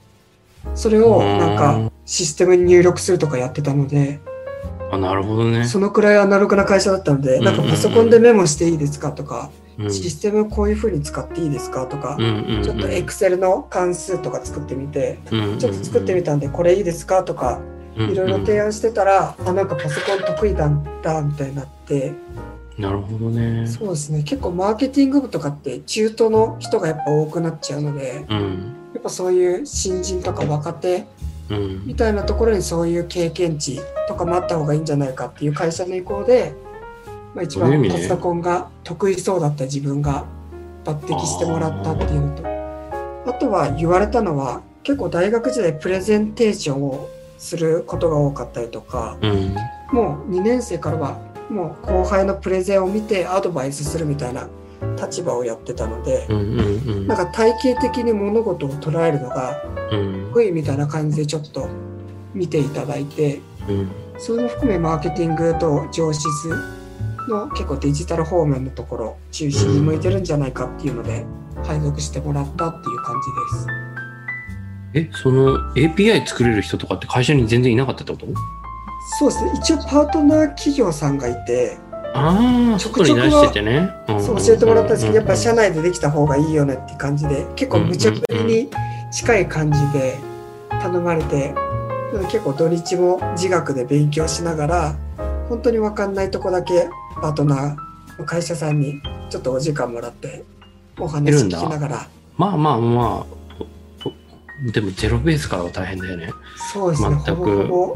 [0.74, 4.20] それをなんうかんシステムに入力するとかやってたので、
[4.92, 5.66] あ、なるほどね。
[5.66, 17.62] そのくらいアナログな会社だったので、うんなんかパソコンでメモしていいですかとか、うん、システムこういう風に使っていいですかとかうん、、うん、ちょっと Excel の関数とか作ってみて、うん、ちょっと作ってみたんでこれいいですかとか、
[17.96, 22.14] うん、いろいろ提案してたら、あ、なんかパソコン得意だったみたいになって、
[22.78, 23.68] なるほどね。
[23.68, 31.06] そうですね、結構マーケティング部とかって中途の人がやっぱ多くなっちゃうので、うん、やっぱそういう新人とか若手
[31.50, 36.54] うん、みたいなところにそういう経験値とかもあった方がいいんじゃないかっていう会社の意向で、
[37.36, 40.26] まあ、一番パソコンが得意そうだった自分が
[40.84, 42.44] 抜擢してもらったっていうのと。
[43.30, 49.18] あとは言われたのは結構大学時代プレゼンテーションをすることが多かったりとか。
[49.22, 49.56] うん、
[49.92, 54.48] もう2年生からはもう後輩のプレゼンを見てアドバイスするみたいな
[55.02, 56.26] 立場をやってたので。
[56.30, 57.08] うん、うん、うん。
[57.08, 59.62] なんか体系的に物事を捉えるのが
[59.92, 61.68] うん、得意みたいな感じでちょっと
[62.34, 63.42] 見ていただいて。
[63.70, 66.77] うん、それも含めマーケティングと上司図
[67.28, 71.26] の結構デジタル方面のところ中心に向いてるんじゃないかっていうので
[71.64, 73.16] 配属してもらったっていう感
[74.94, 75.10] じです。
[75.10, 78.28] え、その API 作れる人とかって会社に全然いなかったってこと？
[79.20, 81.78] そうですね一応パートナー企業さんがいて
[82.14, 83.90] ああ、ちょくちょくててね。
[84.20, 88.70] そう教えてもらったんですけどやっぱ社内内でできた方がいいよねっていう感じで結構無茶ぶりに
[89.12, 90.18] 近い感じで
[90.70, 94.96] 頼まれてなので結構土日も自学で勉強しながら
[95.50, 96.90] 本当に分かんないとこだけ
[97.22, 100.44] パートナーの会社さんにちょっとお時間もらって
[101.00, 102.08] お話聞きながら。
[102.38, 103.26] まあまあまあ、
[104.06, 106.32] おでもゼロベースからは大変だよね。
[106.72, 107.22] そうですね。
[107.26, 107.36] 全く。
[107.36, 107.96] ほぼほぼ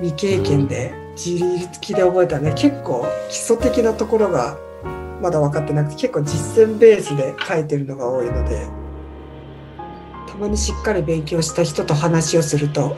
[0.00, 4.58] 未経験で自力で覚えたね、結構基礎的なところが
[5.20, 8.66] まだ分かってなくて結構実践ベースで書いてるのが多いので
[10.26, 12.96] たまにしっかり勉強した人と話をすると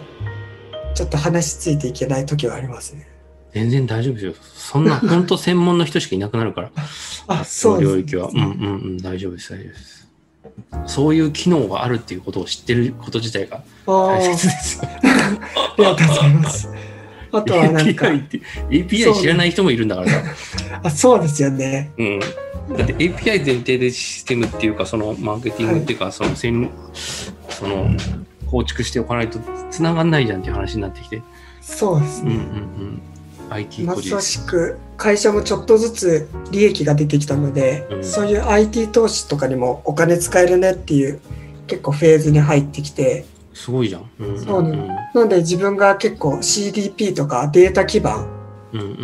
[0.94, 3.13] ちょっと話ついていけない時はありますね。
[3.55, 4.35] 全然大丈夫ですよ。
[4.55, 6.71] そんな 本当専門の人しかいなくなるから、
[7.29, 8.29] あ、そそう領域は。
[8.29, 8.47] うんうんう
[8.95, 10.09] ん、大丈夫です、大丈夫です。
[10.87, 14.83] そういう機能があるっていうことを知ってること自体があ大ー切ですよ。
[14.85, 16.69] ありがとうございます。
[17.33, 18.40] あとはなんか、API って、
[18.71, 20.23] API 知らない人もいるんだからさ。
[20.85, 21.90] あそうですよね。
[21.99, 22.21] うん。
[22.77, 26.71] だって API 前提でシステムっていうか、そのマーケティングっていうか、その戦、
[27.49, 27.90] その、
[28.51, 29.40] 構築しておかないと
[29.71, 31.23] 繋がんないじゃんっていう話になってきて。
[31.61, 32.35] そうですね。
[32.35, 33.03] うんうんうん。
[33.50, 38.04] IT まさしく会社もちょっとずつ利益が出てきたので、うん。
[38.04, 41.20] そういう IT 投資とかにもお金使えるねっていう
[41.66, 43.24] 結構フェーズに入ってきて。
[43.52, 44.11] すごいじゃん。
[44.18, 44.44] うん。
[44.44, 44.76] そうね
[45.14, 48.28] なので自分が結構 CDP とかデータ基盤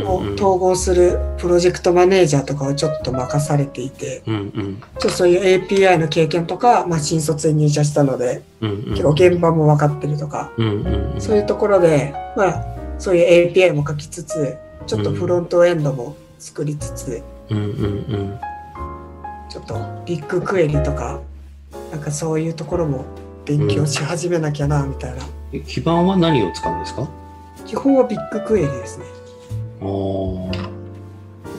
[0.05, 4.81] をうん統合するプロジェクトマネージャーとかをちょっと任されていてうんうん。
[4.81, 8.85] ちょっとそういう API の経験とか、まあ、新卒で入社したのでうんうん。
[8.91, 11.21] 結構現場も分かってるとかうんうんうん。
[11.21, 18.39] そういうところで、まあ、そういう API も書きつつちょっとフロントエンドも作りつつ、うんうんうん。
[19.49, 19.75] ちょっと
[20.07, 21.21] ビッグクエリとか
[21.91, 23.05] なんかそういうところも
[23.47, 27.09] 勉強し始めなきゃなみたいな、え基盤は何を使うんですか？
[27.67, 29.05] 基本はビッグクエリですね。
[29.81, 30.71] あー。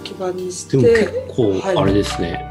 [0.03, 1.77] 基盤にしでも結て構はい。
[1.77, 2.45] あれですね、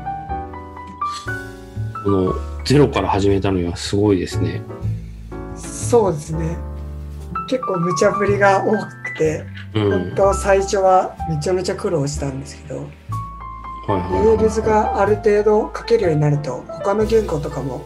[2.04, 4.62] このゼロから始めたのにはすごいですね。
[5.56, 6.56] そうですね
[7.50, 9.90] 結構無茶ぶりが多くて、うん。
[9.90, 12.86] 本当最初はめちゃめちゃ苦労したんですけどはい
[14.24, 17.82] レはールズがある程度書けるようになると他の言語とかも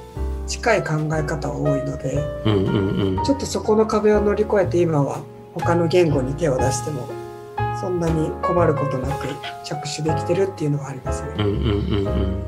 [0.47, 2.71] 近い考え方が多いのでいうんう
[3.15, 3.25] んうん。
[3.25, 5.23] ちょっとそこの壁を乗り越えて今は
[5.55, 7.09] 他の言語に手を出しても
[7.81, 9.27] そんなに困ることなく
[9.65, 11.31] 着手できてるっていうのがありますね。
[11.39, 12.43] うんうんうんうん。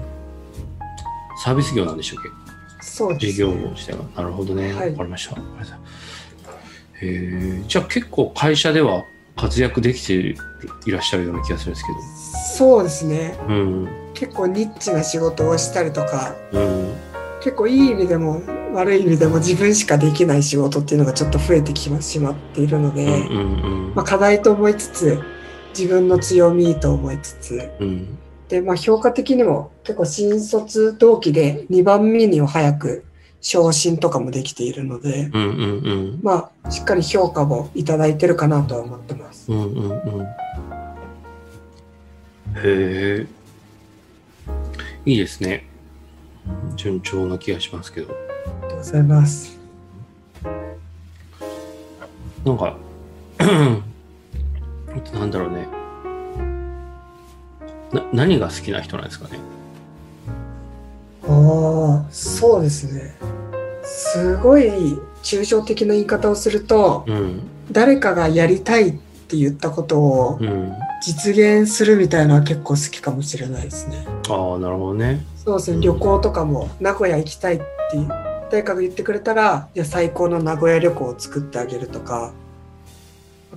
[1.43, 2.85] サービス業なんでしょうっけ？
[2.85, 3.93] そうです事業をして。
[3.93, 4.73] はなるほどね。
[4.75, 5.37] わ、はいかりました
[7.01, 9.05] へえじゃあ結構会社では
[9.37, 13.37] 活躍できていらっしゃるような気がするんですけそうですね。
[13.47, 13.55] ど。
[13.55, 13.89] うん。
[14.15, 16.95] 結構ニッチな仕事をしたりとか、うん。
[17.43, 18.41] 結構いい意味でも
[18.73, 25.21] 悪い意味でも自分しかできない仕事っていうのがちょっと増えてきてしまっているので、うんうんまあ、課題と思いつつ、
[25.79, 27.89] 自分の強みと思いつつ、うん。
[27.89, 28.19] うん。
[28.49, 33.05] で、まあ、評価的にも結構新卒同期で2番目に早く
[33.41, 36.21] 昇進とかもできているので、うんうんうん。
[36.23, 39.51] まあ、しっかり評価もいただいてるかなとは思ってます。
[39.53, 40.23] うんうんうん。
[40.23, 40.27] へ
[42.65, 43.27] え。
[45.05, 45.65] いいですね。
[46.77, 48.09] 順調な気がしますけど。
[48.13, 49.59] ありがとうございます。
[52.45, 52.77] なんか、
[55.15, 55.69] なんだろうね。
[57.93, 59.39] な、何が好きな人なんですかね。
[61.29, 63.15] ああ、そうですね。
[63.83, 64.71] すごい
[65.23, 67.41] 抽象的な言い方をすると、うん。
[67.73, 68.93] 誰かがやりたいっ
[69.29, 70.73] て言ったことをうん。
[71.03, 74.05] 実現するみたいな結構好きかもしれないですね。
[74.29, 75.25] ああ、なるほどね。
[75.37, 77.65] そうですね、旅行とかも名古屋行きたいって
[78.51, 82.33] 誰かが言ってくれたら、いや最高の名古屋旅行を作ってあげるとか、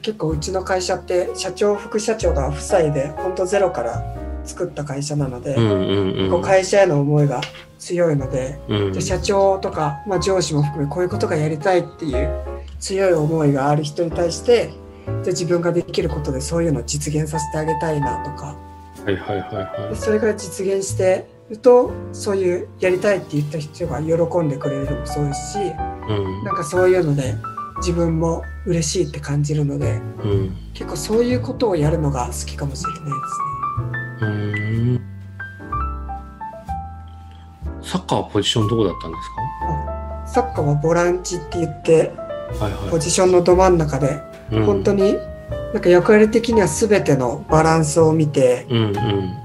[0.01, 4.03] 結構うちの会社って社長、副社長が夫妻で本当ゼロから
[4.45, 5.56] 作った会社なので。
[6.30, 7.41] こう会社への思いが
[7.80, 12.30] 強いので、うんじゃあ社長とか、まあ、上司も含めこういうことがやりたいっていう
[12.80, 14.69] 強い思いがある人に対して
[15.06, 18.58] じゃあ自分ができることでそういうのを実現させてあげたいなとか
[19.06, 25.69] はいはいはいはでそれが実現してるとそういうやりたいって言った人が喜んでくれるのもそうですしい。
[25.69, 27.36] うんなんかそういうので
[27.78, 30.58] 自分も嬉しいって感じるのでうん。
[30.73, 33.59] 結構そういうことをやるのが好きかもしれないですね。
[34.21, 35.01] うーん。
[37.82, 39.17] サッカーはポジションどこだったんで
[40.27, 42.12] すサッカーはボランチって言って
[42.60, 44.55] かはいはポジションのど真ん中でい。
[44.55, 45.15] うん本当に
[45.73, 48.93] なんか役割的には全てのバランスを見てうんうん。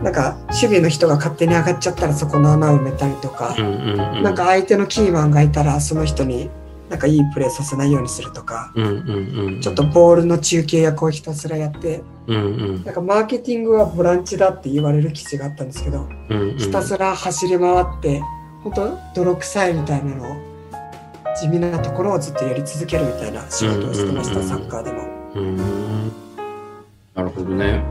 [0.04, 4.22] なんか守備の人が勝手に上がっちゃったらそこの穴を埋めたりとかう、んうんうん。
[4.22, 6.50] なんか相手のキーマンがいたらその人に
[6.90, 9.61] なんかいいプレーさせないようにするとか、うんうんうん。
[9.61, 12.40] ちょっとボールの中継役をひたすらやってうんう
[12.81, 16.59] んなんかマーケティングはボランチだって言われる記事があったんですけどうんうん。
[16.59, 18.20] ひたすら走り回って
[18.62, 20.37] 本当泥臭いみたいなのを
[21.40, 25.14] 地味なところをずっとやり続けるみたいな仕事をしてました、うんうんうんサッカーでも。
[27.14, 27.83] なるほどね。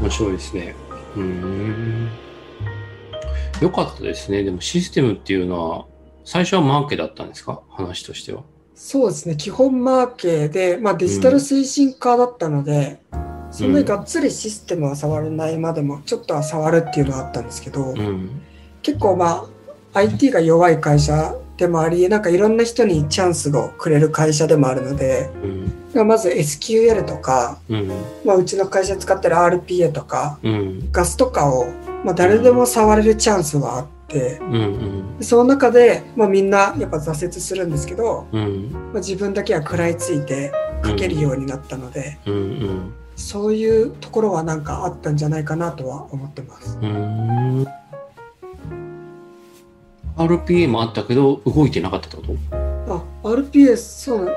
[0.00, 0.74] 面白いですね。
[1.16, 2.08] うーん。
[3.60, 4.42] よかったですね。
[4.42, 5.86] でもシステムっていうのは、
[6.24, 7.60] 最初はマーケだったんですか？
[7.70, 8.42] 話としては。
[8.74, 13.00] そうですね基本マーケで、まあ、デジタル推進課だったので、
[13.52, 18.42] そんなにがっつりシステムは触らないまでもちょっとは触るっていうのはあったんですけど、うん。
[18.82, 19.46] 結構ま
[19.92, 25.30] あ IT が弱い会社でもありなんかいろんな人にチャンスをくれる会社でもあるので
[25.94, 26.08] うん。
[26.08, 27.88] まず SQL とか、うん。
[28.24, 30.90] まあ、うちの会社使ってる RPA とかうん。
[30.90, 31.66] ガスとかを、
[32.04, 34.54] まあ、誰でも触れるチャンスはあってうん。
[35.18, 35.24] うん。
[35.24, 38.70] その中で、まあ、みんなやっぱ挫折するんですけど、うん。
[38.70, 40.52] まあ、自分だけは食らいついて
[40.84, 42.34] 書けるようになったので、うん。
[42.34, 42.92] うん。
[43.16, 46.78] そういうところはなんかあったんじゃないかなとは思ってます。
[50.16, 52.34] RPA もあったけど、動いてなかったってこと？
[52.86, 54.32] あ RPA そう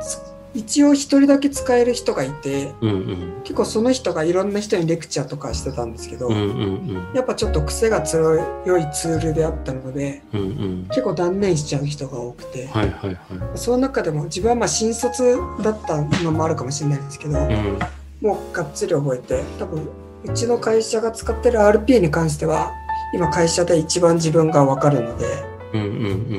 [0.00, 0.18] つ
[0.52, 3.40] 一応一人だけ使える人がいてうんうん。
[3.42, 7.12] 結構その人がいろんな人にレクチャーとかしてたんですけど、うんうんうん。
[7.14, 10.84] やっぱちょっと癖が強いツールであったのでうんうん。
[10.88, 13.18] 結構断念しちゃう人が多くて、はいはいはい。
[13.54, 17.78] その中でも自分はまあ新卒だったのもあるかもしれないんですけど、うん。
[18.20, 19.88] もうがっつり覚えて多分
[20.24, 22.72] うちの会社が使ってる RPA に関しては
[23.14, 25.26] 今会社で一番自分が分かるので、
[25.74, 25.88] うんうんう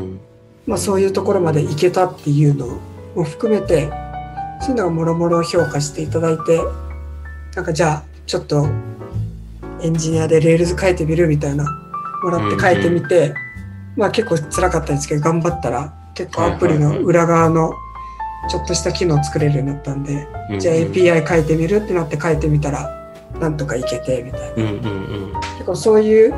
[0.02, 0.19] ん。
[0.67, 2.80] まあ、そういうところまでいけたっていうの
[3.15, 3.89] も含めて
[4.62, 6.60] そういうのがもろもろ評価していただいて
[7.56, 8.67] なんかじゃあちょっと
[9.82, 11.65] エンジニアで Rails 書いてみるみたいな
[12.24, 13.34] もらって書いてみて、
[13.97, 17.74] まあ結構辛かったんですけど頑張ったら結構アプリの裏側の
[18.50, 22.89] ちょっとした機能作れるようになったんで、うんじゃあ API 書いてみるってなって書いてみたら
[23.39, 24.47] なんとかいけてみたいな。
[24.56, 25.34] うんうんうん。
[25.58, 26.34] 結構そういう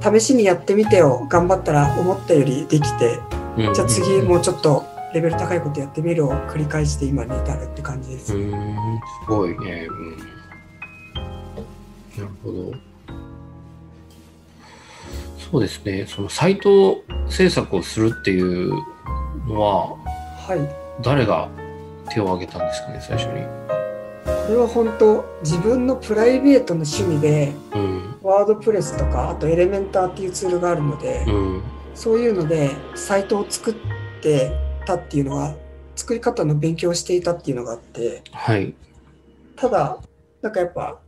[0.00, 3.18] 試しにやってみてを頑張ったら思ったよりできて
[3.58, 3.74] うん。
[3.74, 4.84] じゃあ次もうちょっと
[5.14, 8.34] レベル高いことやってみるを繰り返して今に至るって感じです。
[8.34, 8.74] うーん、
[9.24, 9.88] すごいね。
[9.88, 10.16] うん。
[10.16, 10.24] な
[12.18, 12.72] るほど。
[15.50, 16.04] そうですね。
[16.06, 18.70] そのサイト制作をするっていう
[19.46, 19.96] のは、
[20.46, 21.02] はい。
[21.02, 21.48] 誰が
[22.10, 23.46] 手を挙げたんですかね、最初に？
[24.24, 28.16] これは本当自分のプライベートの趣味でうん。
[28.22, 31.62] ワードプレスとかあとエレメンターっていうツールがあるので、うん。
[31.94, 33.74] そういうのでサイトを作っ
[34.20, 35.54] てたっていうのが
[35.94, 38.74] 作り方の勉強をしていたっていうのがあって、はい。
[39.56, 39.98] ただ、
[40.40, 40.98] なんかやっぱ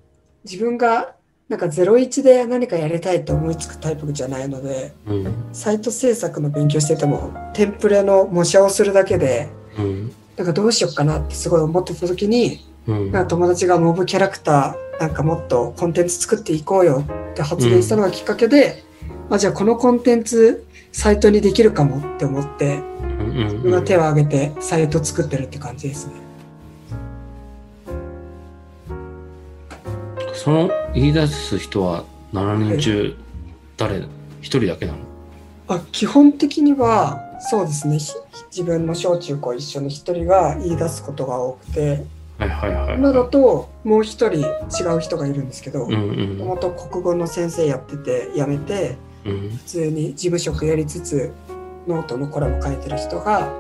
[0.45, 1.15] 自分が
[1.49, 5.49] なんか01で何かやりたいと思いつくタイプじゃないので、うん。
[5.53, 10.13] サイト制作の勉強してても、テンプレの模写をするだけで、うん。
[10.37, 13.13] なんかどうしようかなってすごい思ってた時に、うん。
[13.13, 18.85] なんか友達がモブキャラクターなんかもっとコンテンツ作っていこうよって発言したのがきっかけで、
[19.31, 26.15] あじゃあこのコンテンツサイトにできるかもって思ってうんうん自分が手を挙げてサイト作ってるって感じですね。
[30.35, 33.17] その言い出す人は7人中
[33.77, 33.99] 誰
[34.41, 34.99] 一人だけなの？
[35.69, 38.13] あ基本的にはそうですねひ
[38.51, 42.05] 自分の小中高一緒の一人が言い出すことが多くて
[42.39, 42.95] はいはいはい。
[42.97, 48.97] 今だともう一人違う人がいるんですけどもともと国語の先生やってて辞めて
[49.27, 49.51] うん。
[49.51, 51.31] 普通に事務職やりつつ
[51.87, 53.53] ノートのコラム書いてる人が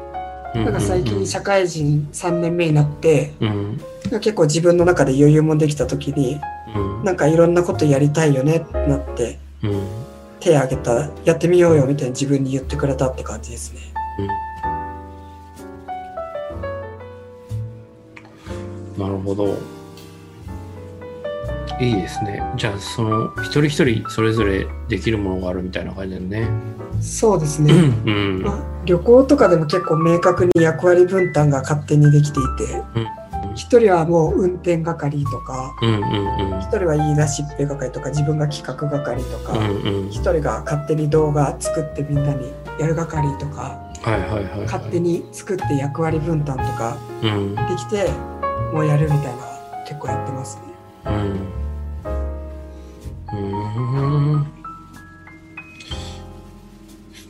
[0.55, 0.64] うん。
[0.64, 3.81] なんか最近社会人3年目になってうん。
[4.21, 6.41] 結構自分の中で余裕もできた時に
[6.75, 7.05] うん。
[7.05, 9.87] なんかいろんなことやりたいよねってなってうん。
[10.41, 13.81] 手挙げたやってみようよみたいに自分に言ってくれたって感じですね。
[18.97, 19.80] なるほど。
[21.81, 22.43] いいですね。
[22.57, 26.49] じゃあ、その、一人一人それぞれできるものがあるみたいな感じだよね。
[27.01, 27.72] そうですね。
[27.72, 28.05] うん。
[28.05, 28.11] う
[28.41, 28.43] ん。
[28.43, 33.07] まあ、旅行とかでも結構明確に役割分担が勝手にできていてうん
[33.55, 39.70] 一人はもう運転係とかうんうん一人は言い出しっぺ係とか自分が企画係とかうん。
[39.70, 40.09] うんうん。
[40.09, 44.61] 一人が勝手に動画作ってみんなにやる係とかはいはいはいはい。
[44.61, 47.55] 勝手に作って役割分担とかうん。
[47.55, 48.09] できて
[48.72, 49.33] もうやるみたいな
[49.87, 50.62] 結構やってますね。
[51.07, 51.59] うん。
[53.77, 54.47] うーん。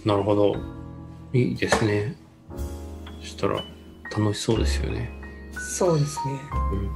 [0.05, 0.57] なるほど。
[1.33, 2.17] いいですね。
[3.21, 3.63] そしたら
[4.17, 5.11] 楽しそうですよね。
[5.53, 6.35] そうですね。
[6.73, 6.91] うん。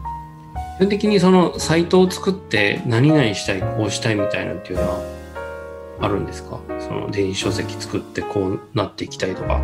[0.76, 5.00] 基本的にそのサイトを作って何々したい、こうしたいみたいなっていうのは
[6.00, 6.58] あるんですか？
[6.80, 9.62] その電子書籍作ってこうなっていきたいとか。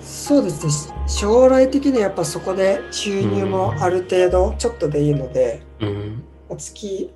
[0.00, 0.94] そうですね。
[1.08, 6.22] 将来的にはやっぱそこで収入もある程度ちょっとでいいので、うん。
[6.56, 7.10] 月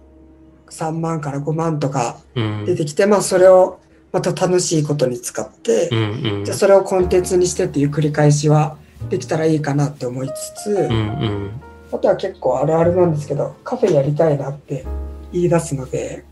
[0.71, 2.65] 3万から5万とかうん。
[2.65, 3.81] 出てきて、まあそれを
[4.13, 5.99] また楽しいことに使って、うん
[6.39, 6.45] うん。
[6.45, 8.77] じゃあそれをコンテンツにしてっていう繰り返しは
[9.09, 11.51] できたらいいかなって思いつつ、うんうん。
[11.93, 14.85] あとは結構あるあるなんですけど、カフェやりたいなって
[15.33, 16.25] 言い出すので、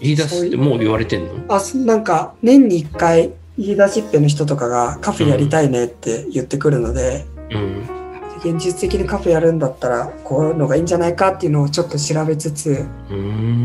[0.00, 1.54] 言い出すってもう言われてんの？
[1.54, 8.01] あ、そなんか年に1回言い出しっぺの人とかがカフェやりたいねって言ってくるので、うん。
[8.44, 12.84] 現実的にカフェやるんだったらこういうのがいいんじゃないかっていうのをちょっと調べつつ。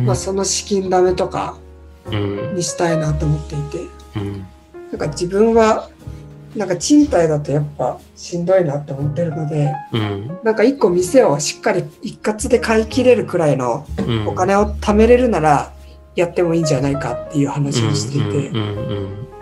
[0.06, 1.58] まあ、その資金ダメとか
[2.06, 2.56] うん。
[2.56, 4.46] にしたいなと思っていてうん。
[4.92, 5.90] なんか自分は
[6.56, 10.40] なんか賃貸だとやっぱしんどいなって思ってるのでうん。
[10.44, 14.28] なんか一個店をしっかり一括で買い切れるくらいのうん。
[14.28, 15.74] お金を貯めれるなら
[16.16, 18.50] やってもいいんじゃないかっていう話をしていて、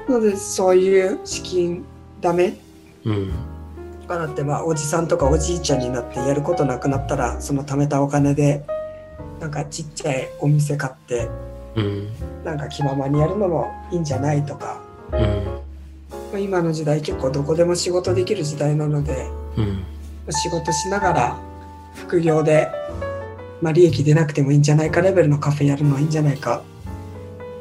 [0.09, 1.85] なのでそういう資金
[2.19, 2.57] ダメ
[3.05, 3.54] うん。
[4.05, 8.65] かなってまあおじさんとかおじいちゃんになってやることなくなったらその貯めたお金で
[9.39, 11.29] なんかちっちゃいお店買って
[11.75, 12.07] うん。
[12.43, 14.81] なんか気ままにやるのもいいんじゃないとか、
[15.11, 15.19] うん。
[15.19, 19.67] まあ今の時代結構どこでも仕事できる時代なのでうん。
[19.67, 19.83] ま
[20.29, 21.39] あ仕事しながら
[21.95, 22.69] 副業で、
[23.61, 26.61] まあ、利益出なくてもいいんじゃないかレベルのカフェやるのはいいんじゃないか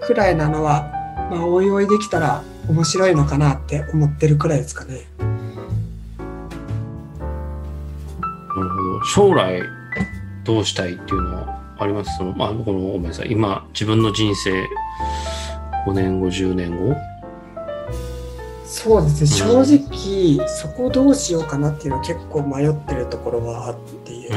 [0.03, 0.91] くらいなのは、
[1.31, 5.07] まあ、おいおいできたら面白いのかなって思ってるくらいですかね。
[9.15, 9.63] 将来
[10.45, 12.17] どうしたいっていうのはあります？
[12.17, 13.33] その、まあ、このごめんなさい。
[13.33, 14.65] 今、自分の人生
[15.87, 16.95] 5年後、10年後？
[18.65, 24.37] そうですね正直そこどうしようかなっていうのは結構迷ってるところはあっていう、う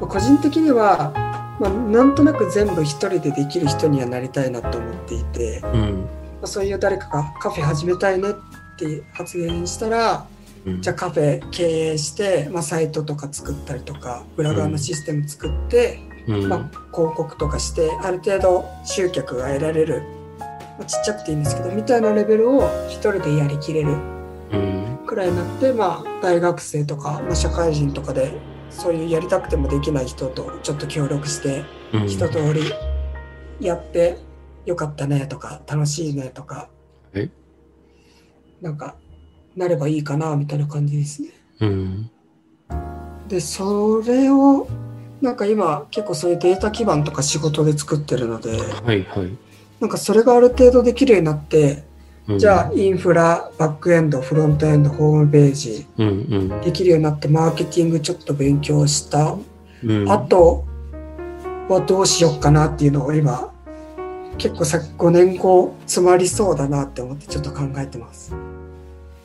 [0.00, 1.12] まあ個人的には、
[1.60, 6.08] まあ、なんとなく全部一人でできる人にはなりたいなと思っていて、まうん。
[6.44, 8.34] あ、そういう誰かがカフェ始めたいねっ
[8.78, 10.37] て発言したらうん
[10.80, 16.48] じゃあカフェ経営して、まあ、サイトとか作ったりとか裏側のシステム作って、うん。
[16.48, 16.58] まあ、
[16.94, 20.02] 広告とかしてある程度集客が得られる、
[20.38, 20.46] ま
[20.80, 23.96] あ、ちっちゃくていいんですけどみたいなレベルを一人でやりきれる
[24.52, 24.98] うん。
[25.06, 28.32] くらいになって、まあ、大学生とか、まあ、社会人とかで
[28.70, 32.06] そういうやりたくてもできない人とちょっと協力してうん。
[32.06, 32.60] 一通り
[33.60, 34.18] やって
[34.66, 36.68] よかったねとか楽しいねとか
[37.14, 37.30] え？
[38.60, 38.96] なんか
[39.58, 41.28] なればいいかなみたいな感じですね。
[41.60, 42.10] うん。
[43.28, 44.66] でそれを
[45.20, 48.56] なんか今結構そういうデータ基盤とか仕事で作ってるのでは
[48.92, 49.36] いはい。
[49.80, 51.84] なんかそれがある程度できるようになって
[52.26, 56.12] うんじゃあインフラ、バックエンド、フロントエンド、ホームページうんう
[56.56, 59.36] んできるようになってマーケティングちょっと勉強した。
[59.84, 60.64] うんあと
[61.68, 63.52] はどうしよっかなっていうのを今
[64.38, 68.32] 結構さ5年後詰まりそうだなって思ってちょっと考えてます。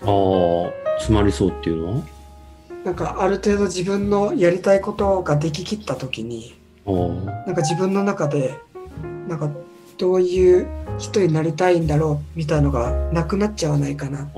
[0.06, 2.04] ああ詰まりそうっていうのは？
[2.84, 6.54] なんかある程度自分のやりたいことができきった時に
[6.86, 8.60] なんか自分の中で
[9.28, 9.50] なんか
[9.98, 14.30] どういう人になりたいんだろうみたいのがなくなっちゃわないかなああ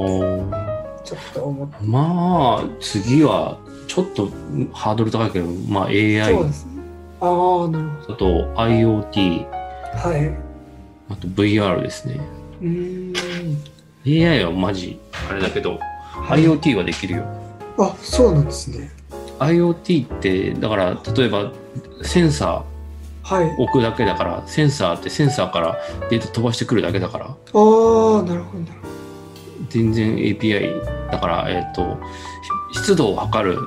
[1.04, 1.78] ちょっと思って。
[1.84, 3.58] まあ次は
[3.88, 4.30] ちょっと
[4.74, 6.72] ハードル高いけど、まあ、AI そうですね。
[7.22, 9.48] ああなるほあと IoT ど
[10.10, 10.38] はい。
[11.10, 12.20] あと VR ですね。
[12.62, 13.14] うーん
[14.06, 15.00] AI はマジ。
[15.30, 15.80] あれだけど、
[16.12, 16.44] はい。
[16.44, 17.26] IoT はできるよ。
[17.78, 18.92] あそうなんですね。
[19.40, 21.52] IoT ってだから例えば
[22.04, 22.64] センサ
[23.24, 23.46] はい。
[23.46, 25.78] ー置くだけだからセンサーってセンサーから
[26.10, 27.26] データ飛ばしてくるだけだから。
[27.26, 28.66] ああなるほどなるほど。
[29.70, 31.98] 全然 API だからえっ、と
[32.72, 33.60] 湿度を測る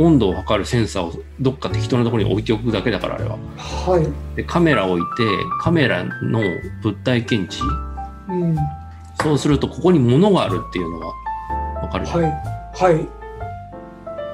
[0.00, 3.36] 温度を測るセンサーをどっか適当なところに置いておくだけだからあれは。
[3.56, 4.36] はい。
[4.36, 5.24] でカメラを置いて
[5.60, 6.40] カメラの
[6.82, 7.62] 物体検知
[8.28, 8.56] うん
[9.24, 11.06] そうするとここに物があるっていうのが
[11.82, 12.32] 分かるじゃん、はい。
[12.74, 12.90] は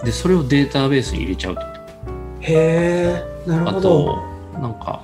[0.02, 0.04] い。
[0.04, 1.80] でそれをデータベースに入れちゃうってこと。
[2.42, 4.04] へえなるあほど。
[4.52, 5.02] となんか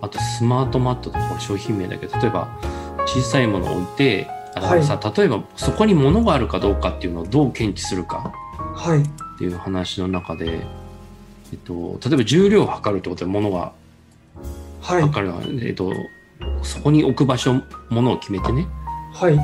[0.00, 2.48] あとスマートマットとか商品名だけど例えば
[3.06, 8.32] 小さいものを置いてあだからさ、例えばそこに物があるかどうかっていうのをどう検知するか
[8.74, 9.02] はい。
[9.02, 9.04] っ
[9.38, 10.60] ていう話の中で、
[11.52, 13.72] えっと、例えば重量を測るってことで物が
[14.80, 15.02] はい。
[15.02, 15.92] 測るのは、えっと、
[16.62, 18.66] そこに置く場所物を決めてね。
[19.12, 19.38] はい。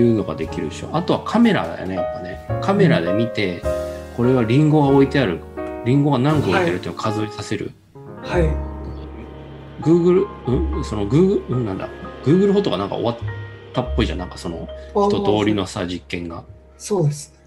[0.00, 0.88] いうのができるでしょ。
[0.92, 2.60] あとはカメラだよねやっぱね。
[2.62, 3.62] カメラで見て
[4.16, 5.40] これはリンゴが置いてある。
[5.84, 7.72] リンゴが何個置いてあるっていうのを数えさせる、
[8.22, 8.48] はい。
[9.82, 10.84] Google うん？
[10.84, 11.66] その Google うん？
[11.66, 11.88] なんだ。
[12.24, 13.16] Google フォトがなんか終わっ
[13.72, 14.18] たっぽいじゃん。
[14.18, 16.44] なんかその一通りのさ実験が。
[16.78, 17.32] そうです。
[17.32, 17.38] ね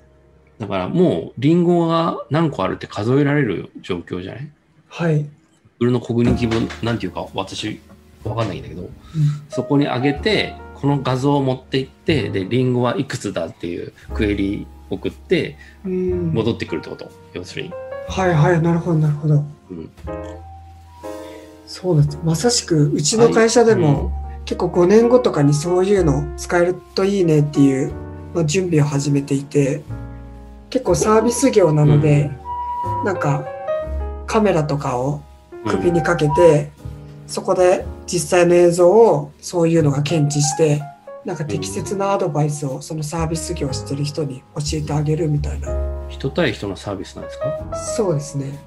[0.60, 4.52] だからもうリンゴが何個あるって数えられる状況じゃない？
[4.88, 5.26] はい、
[5.80, 7.82] Google のコグニティブなんていうか私
[8.26, 8.90] わかんないんだけどうん
[9.50, 16.32] そこに上げてこの画像を持っていってでリンゴはいくつだっていうクエリ送ってうん。
[16.34, 17.10] 戻ってくるってこと？
[17.34, 17.72] 要するに。
[18.08, 19.44] はいはいなるほどなるほど。
[19.72, 19.90] うん。
[21.66, 24.12] そうですまさしくうちの会社でも、
[24.46, 27.92] 結構5年後とかにそういうの使えるといいねっていう、
[28.36, 29.82] まあ、準備を始めていて
[30.70, 32.30] 結構サービス業なので、
[33.04, 33.44] なんか
[34.28, 35.22] カメラとかを
[35.68, 36.72] 首にかけて、
[37.26, 40.82] そこで実際の映像をそういうのが検知して
[41.26, 45.70] なんか適切なアドバイスをそのサービス業をしてる人に教えてあげるみたいな。
[46.08, 47.76] 人対人のサービスなんですか？
[47.76, 48.60] そうですね。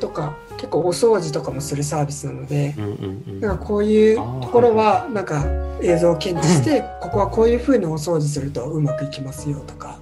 [0.00, 3.40] とか結構お掃除とかもするサービスなのでうんうんうん。
[3.40, 5.46] なんかこういうところはなんか
[5.80, 9.98] 映像を検知してここはこういうふうにお掃除するとうまくいきますよとか。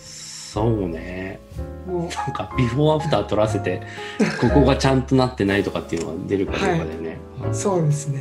[0.00, 1.38] そうね
[1.86, 3.82] なんかビフォーアフター撮らせて
[4.40, 7.18] ここがちゃんとなってないとかっていうのが出るかどうかだよね、
[7.52, 8.20] そうですね。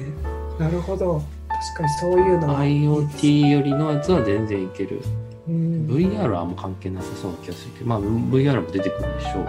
[0.57, 1.21] なるほど。
[1.47, 2.59] 確かにそういうのは。
[2.61, 5.01] IoT よりのやつは全然いける。
[5.47, 5.87] うん。
[5.87, 9.45] VR はあんま関係なさそうな気がするけどまあ VR も出てくるでしょう。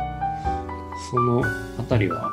[1.10, 1.42] その
[1.78, 2.30] あたりは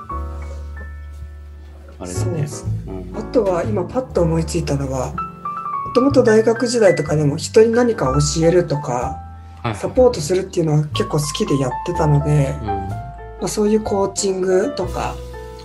[1.99, 2.41] あれだね。
[2.41, 2.47] ね。
[2.87, 3.17] うん。
[3.17, 9.28] あとは今パッと思いついたのはもともと大学時代とかでも人に何か教えるとかはい
[9.75, 12.67] サポートするっていうのは結構好きでやってたので、うん。
[12.67, 15.15] まあ、そういうコーチングとか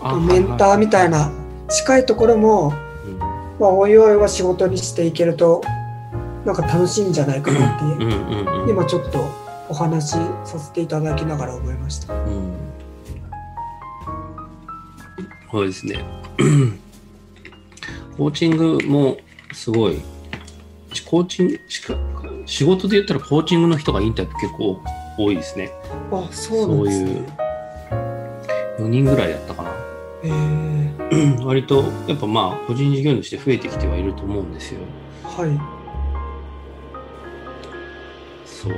[0.01, 1.33] あメンターみたいな
[1.69, 2.73] 近いところも、
[3.07, 3.19] うん。
[3.19, 5.63] まあ、おいおいは仕事にしていけると
[6.45, 8.69] なんか楽しいんじゃないかなって、うん。
[8.69, 9.25] 今ちょっと
[9.69, 12.15] お話しさせていただきながら思いました。
[12.15, 12.53] うん。
[15.51, 16.05] そうですね。
[18.17, 19.17] コーチングも
[19.53, 20.01] すごい、
[21.07, 21.95] コーチング、しか
[22.47, 24.81] 仕事で言ったらコーチングの人がインタビュー結構
[25.19, 25.71] 多いですね。
[26.11, 27.27] あそうなんですね。
[28.79, 29.71] 4人ぐらいやったかな。
[30.23, 34.81] えー、割と、やっぱまあ、個人事業主で増えてきてはいると思うんですよ。
[35.23, 35.59] はい。
[38.47, 38.75] そう。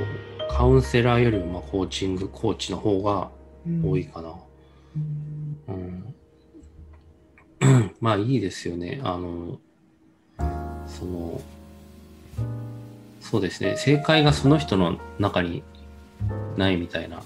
[0.49, 3.29] カウンセラーよりもまあコーチング、コーチの方が
[3.65, 4.33] うん多いかな。
[4.95, 6.13] うんうん
[7.99, 9.01] まあいいですよね。
[9.03, 9.59] あの、
[10.85, 11.41] その、
[13.29, 13.75] そうですね。
[13.77, 15.63] 正解がその人の中に
[16.55, 17.21] ないみたいな。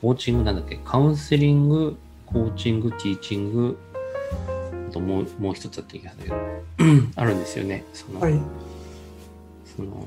[0.00, 0.78] コーチングなんだっけ？
[0.84, 3.78] カウンセリング、コーチング、ティーチング、
[4.88, 6.36] あともうもう一つだった気がするけど、
[7.16, 7.84] あるんですよね。
[7.92, 8.40] その、はい。
[9.76, 10.06] その、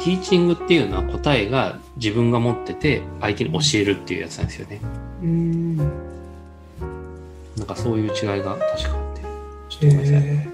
[0.00, 4.80] ティーチングっていうのは答えが自分が持ってて相手に教えるっていうやつなんですよね。
[5.22, 5.76] うん。
[5.76, 5.82] な
[7.64, 9.22] んかそういう違いが確かあって。
[9.68, 10.28] ちょっとごめんなさい。
[10.28, 10.48] え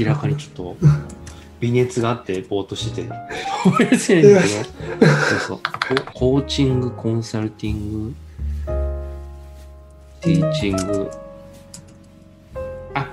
[0.00, 0.76] 明らかにちょっと
[1.60, 3.08] 微熱があってぼーっとしてて。
[3.98, 4.16] そ
[5.36, 5.60] うそう。
[6.12, 8.14] ココーチングコンサルティング。
[10.20, 11.10] ティーチング。
[12.94, 13.06] あ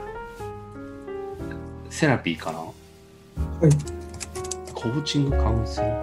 [1.89, 2.59] セラピーかな？
[2.59, 2.73] はい。
[4.73, 5.97] コーチングカウンセリング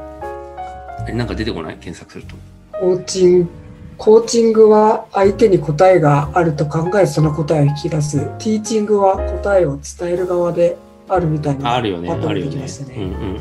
[1.08, 1.76] えなんか出てこない？
[1.76, 2.36] 検索すると。
[2.78, 3.48] コーチング、
[3.98, 8.20] コーチングは相手に答えがあると考えその答えを引き出す。
[8.38, 10.78] ティーチングは答えを伝える側で
[11.10, 11.74] あるみたいな。
[11.74, 12.66] あるよね、あるよね。
[12.96, 13.40] うんうんうんうん。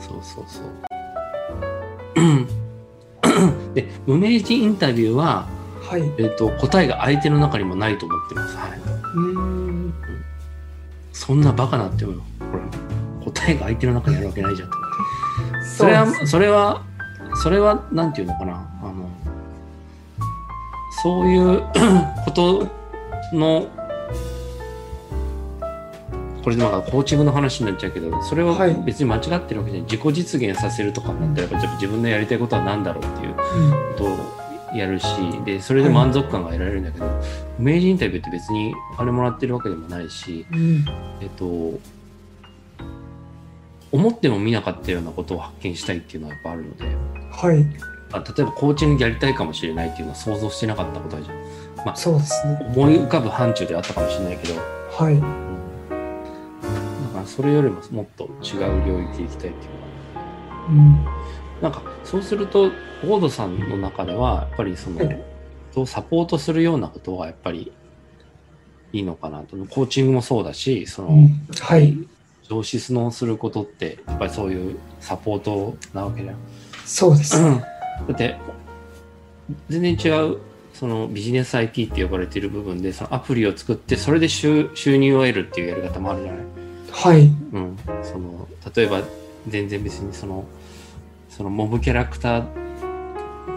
[0.00, 0.64] そうそうそう。
[3.74, 5.46] で、無名人インタビューは、
[5.88, 6.00] はい。
[6.00, 8.56] うえっと答えが相手の中にもないと思ってます。
[8.56, 8.70] はい。
[9.14, 9.94] ーん。
[11.12, 12.22] そんなバカなって思うよ。
[12.40, 12.58] こ
[13.26, 14.70] れ答えが相手の中にあるわけないじゃん。
[15.64, 16.82] それは、それは、
[17.36, 18.68] それは、なんていうのかな。
[18.82, 19.08] あの、
[21.02, 21.62] そういう
[22.24, 22.68] こと
[23.32, 23.68] の、
[26.42, 29.90] これなんかコーチングの話になっちゃうけど、それははい別に間違ってるわけじゃない。
[29.90, 34.42] 自己実現させるとかになったら、やっぱ自分のやりたいことは何だろうっていううんことを
[34.76, 35.06] やるし、
[35.44, 37.06] で、それで満足感が得られるんだけど、
[37.58, 40.84] 名人インタビューって別にお金もらってるわけでもないし、うん。
[41.20, 41.78] えっと、
[43.92, 46.84] 思っても見なかったようなことを発見したいっていうのはやっぱあるので、
[47.30, 47.66] はい。
[48.12, 51.36] あ例えばコーチングやりたいかもしれないっていうのは想像してなかったことじゃん。
[51.84, 52.58] まあ、そうですね。
[52.74, 54.54] 思い浮かぶ範疇であったかもしれないけど、
[54.90, 55.51] はい。
[57.36, 59.72] それよりももっと違う領域でいきたいっていう
[60.14, 60.66] のは。
[60.68, 61.62] うん。
[61.62, 62.70] なんかそうすると、
[63.06, 65.32] ゴードさんの中では、やっぱりその、はい
[65.72, 67.72] 人をサポートするようなことがやっぱり
[68.92, 69.56] いいのかなと。
[69.56, 71.96] コーチングもそうだし、その、うんはい。
[72.42, 76.36] 上質のすることってやっぱりそういうサポートなわけじゃん。
[76.84, 77.42] そうです。
[77.42, 77.56] だ
[78.12, 78.36] って
[79.70, 80.38] 全然違う
[80.74, 86.42] そのビジネス IT って呼ばれている部分でそのアプリを作ってそれで収収入を得るっていうやり方もあるじゃない。
[86.92, 87.22] はい。
[87.22, 89.02] うん、その例えば
[89.48, 90.44] 全然別にその
[91.28, 92.44] そのモブキャラクター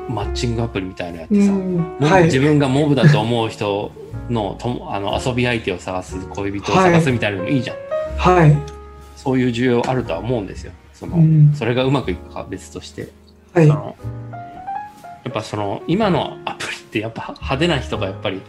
[0.09, 1.77] マッチングアプリみたいなやつさ、うん。
[1.77, 2.23] モブはい。
[2.25, 3.91] 自分がモブだと思う人
[4.29, 7.77] のともあの遊び相手を探す恋人を探すみたいなのもいいじゃん。
[8.17, 8.57] はい。
[9.15, 10.71] そういう需要あるとは思うんですよ。
[10.93, 13.09] その、うんそれがうまくいくかは別として。
[13.53, 13.67] はい
[15.25, 18.41] やっぱその今のアプリってやっぱ派手な人がやっぱり、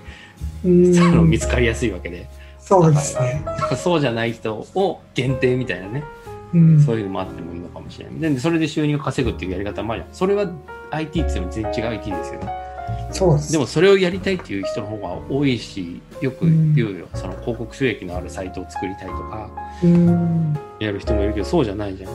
[0.62, 2.28] うんあの見つかりやすいわけで
[2.67, 3.45] そうですね。
[3.77, 6.05] そうじゃない人を限定みたいなね
[6.53, 6.81] うん。
[6.83, 10.51] そういうのもあってもいいのかもしれないでそれで収入を稼ぐっていうやり方もあるそれは
[10.91, 12.67] IT っていうのは全然違う IT ですよね
[13.12, 13.53] そうです。
[13.53, 16.45] でもそれをやりたいっていう人の方が多いしよく
[16.75, 19.51] 言うよ、その広告収益のあるサイトを作りたいとか
[19.83, 20.57] うん。
[20.81, 22.12] やる人もいるけどそうじゃないじゃん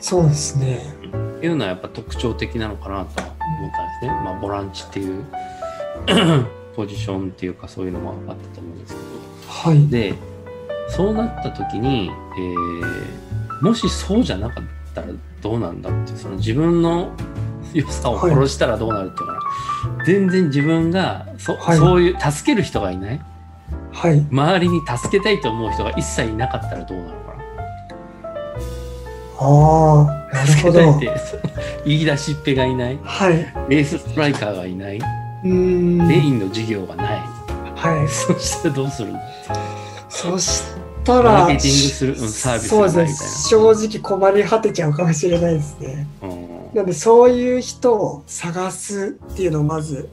[0.00, 0.80] そうですね。
[1.38, 4.10] っていうのはやっぱ特徴的なのかなとは思ったんですね。
[4.24, 5.24] まあ、ボランチっていう
[6.74, 9.17] ポジションっていうかそういうのもあったと思うんですけ
[9.64, 9.88] はいど。。
[9.88, 10.14] で、
[10.88, 13.28] そうなった時に、えー
[13.60, 15.08] もしそうじゃなかったら
[15.42, 17.12] どうなんだってその自分の
[17.74, 19.40] 良さを殺したらどうなるっていうのは、
[20.06, 23.20] 全然自分がそ,、はいそういう助ける人がいない
[23.92, 24.24] はい。
[24.30, 27.44] 周りに助けたいと思う人が一切いなかったらどうなのかな
[29.40, 31.20] ああ、なるほど助けたいっ。
[31.20, 31.20] て
[31.84, 33.32] 言い出しっぺがいないはい。
[33.34, 35.00] エースストライカーがいない
[35.44, 35.98] うん。
[36.06, 37.20] メインの事業がない。
[37.78, 38.08] はい。
[38.10, 39.20] そしたらどうするの
[40.08, 40.62] そし
[41.04, 43.60] たら、マーケティングする、うん、サービスそうがないみですね。
[43.62, 46.06] 正直困り果てちゃうかもしれないですね。
[46.22, 50.10] うんなので、そういう人を探すっていうのをまず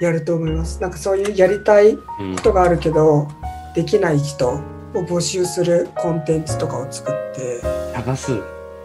[0.00, 0.82] やると思います。
[0.82, 3.26] なんかそういうやりたいうんことがあるけど、
[3.74, 4.60] できない人を
[4.94, 7.62] 募集するコンテンツとかを作って、
[7.94, 8.32] 探す。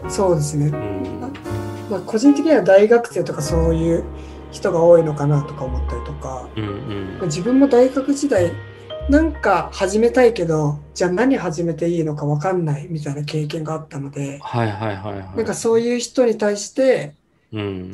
[0.08, 0.66] そうですね。
[0.66, 1.32] うん
[1.90, 4.04] まあ、個人的には大学生とかそういう
[4.50, 8.52] 人が多いのかなとか思ったりとか、うんうん自分も大学時代
[9.08, 15.36] なんか始めたいけどじゃあ何始めていいのか分かんないみたいな経験があったのではいはいはいはい。
[15.36, 17.14] なんかそういう人に対して
[17.52, 17.92] うん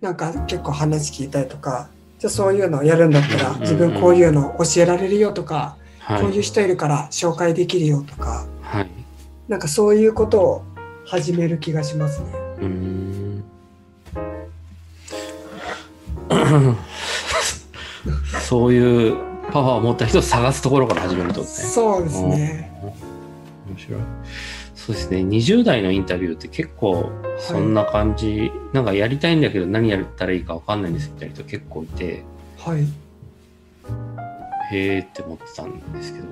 [0.00, 8.90] なんか結構話聞いたりとかじゃあそういうのをやるんだったらうん自分こういうの教えられるよとかはいこういう人いるから紹介できるよとかはい。
[9.48, 10.64] なんかそういうことを
[11.06, 12.26] 始める気がしますね。
[12.60, 13.44] うーん。
[18.40, 19.16] そういう
[19.52, 21.46] パワーを持った人を探すところから始めるとね。
[21.46, 22.72] そうですね。
[23.68, 24.00] 面白い。
[24.74, 25.18] そうですね。
[25.18, 32.24] 20代のインタビューって結構そんな感じ、なんかやりたいんだけど何やったらいいかわかんないんですみたいな人結構いて、
[32.58, 32.86] はい。
[34.72, 36.26] へーって思ってたんですけど、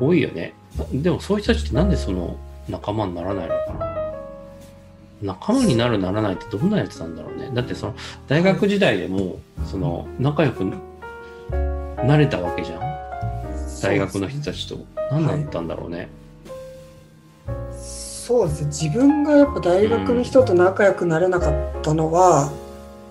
[0.00, 0.54] 多いよね。
[0.92, 2.36] でもそういう人たちってなんでその
[2.68, 3.89] 仲間にならないのかな
[5.22, 7.50] 仲間になるならないってどんなやつなんだろうね。
[7.52, 7.94] だってその
[8.28, 10.64] 大学時代でもその仲良く
[12.04, 12.80] なれたわけじゃん。
[13.82, 14.78] 大学の人たちと。
[15.10, 16.08] 何だったんだろうね、
[17.72, 18.66] そうですね。
[18.68, 22.52] 自分がやっぱ大学の人と仲良くなれなかったのは、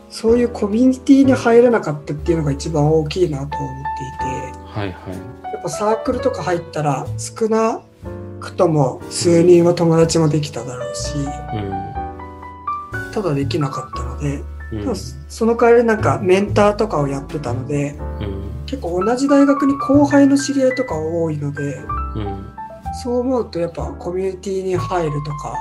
[0.10, 3.62] そういうコミュニティに入れなかったっていうのが一番大きいなと思ってい
[4.54, 4.60] て。
[4.80, 4.94] はいはい。
[5.52, 7.82] やっぱサークルとか入ったら少な
[8.40, 11.16] くとも数人は友達もできただろうし
[13.12, 14.96] ただできなかったので、うん。
[15.28, 18.50] その代わりなんかメンターとかをやってたのでうん。
[18.66, 21.78] 結構同じ大学に後輩の知り合いとか多いので
[22.16, 22.46] うん。
[23.04, 25.54] そう思うとやっぱコミュニティに入るとか、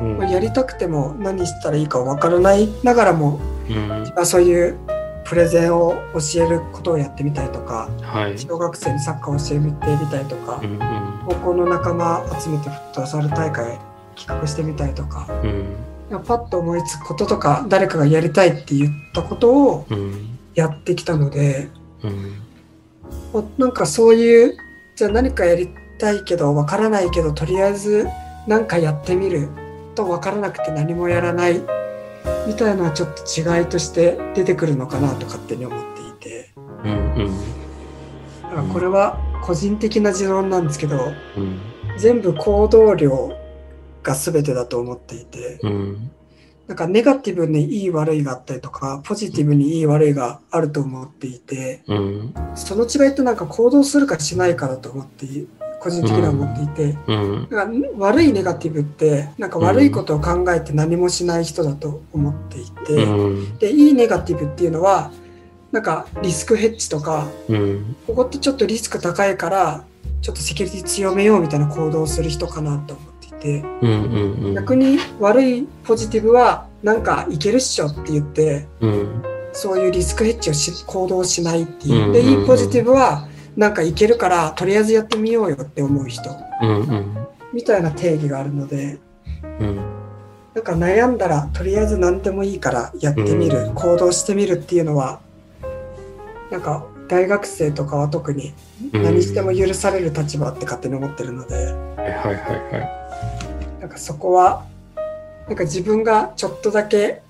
[0.00, 0.18] うん。
[0.18, 3.88] まあやりたくても何したらいいかわからないながらも、うん。
[3.88, 4.76] まあ、そういう
[5.24, 8.38] プレゼンを教えることをやってみたりとかはい。
[8.38, 10.78] 小学生にサッカーを教えてみたりとか、うん。
[11.26, 13.78] 高校の仲間集めてフットサル大会
[14.16, 15.76] 企画してみたりとかうん
[16.18, 20.26] パッと思いつくこととか誰かがやりたいって言ったことをうん。
[20.54, 21.68] やってきたので
[22.02, 22.32] うん。
[23.32, 24.56] まあなんかそういう
[24.96, 28.08] じゃあ何かやりたいけどわからないけどとりあえず
[28.48, 29.48] 何かやってみる
[29.94, 31.60] とわからなくて何もやらない
[32.46, 36.50] みたいなのはちょっと違いとして出てくるのかなと勝手に思っていて。
[36.84, 36.94] うんう
[37.28, 37.30] ん。
[38.42, 41.60] だからこれは個人的な持論なんですけどうん。
[41.98, 43.32] 全部行動量
[44.02, 46.10] が全てだと思っていてうん。
[46.70, 55.48] なんかネガティブにいい悪いがあったりとかポジティブにいい悪いがあると思っていてうんその違いってなんか行動するかしないかだと思ってい
[55.80, 65.10] 個人的には思っていて、うんなんか悪いネガティブってなんか悪いことを考えて何もしない人だと思っていて、うんでいいネガティブっていうのは
[65.72, 67.96] なんかリスクヘッジとかうん。
[68.06, 69.84] ここってちょっとリスク高いから
[70.20, 73.09] ちょっとセキュリティ強めようみたいな行動をする人かなと思っ
[73.40, 73.64] て。
[74.54, 79.22] 逆に悪いポジティブはなんかいけるっしょって言ってうん
[79.52, 82.12] そういうリスクヘッジをし行動しないっていう。
[82.12, 86.30] でいいポジティブはなんかいけるからとりあえずやってみようよって思う人。
[86.62, 87.26] うんうん。
[87.52, 88.98] みたいな定義があるので。
[89.42, 89.76] うん。
[90.54, 93.74] なんか悩んだらとりあえず何でもいいからやってみる、うん。
[93.74, 95.20] 行動してみるっていうのは
[96.50, 98.52] なんか大学生とかは特に
[98.92, 101.74] うん何しても許される立場って勝手に思ってるので、はいはい
[102.04, 102.99] はいはい
[103.80, 104.66] なんかそこは
[105.48, 107.22] なんか自分がちょっとだけ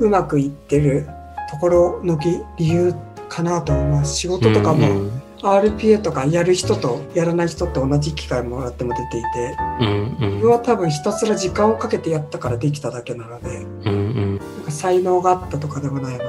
[0.00, 1.06] うまくいってる
[1.50, 2.94] ところの理理由
[3.28, 4.16] かなと思います。
[4.16, 9.56] 仕事とかも、うん RPA とかやる人とやらない人って同じ機会もらっても出ていて。
[9.80, 10.30] うんうん。
[10.32, 14.36] 自分は多分ひたすら時間をかけてやったからできただけなのでうんうん。
[14.36, 16.24] なんか才能があったとかでもないので。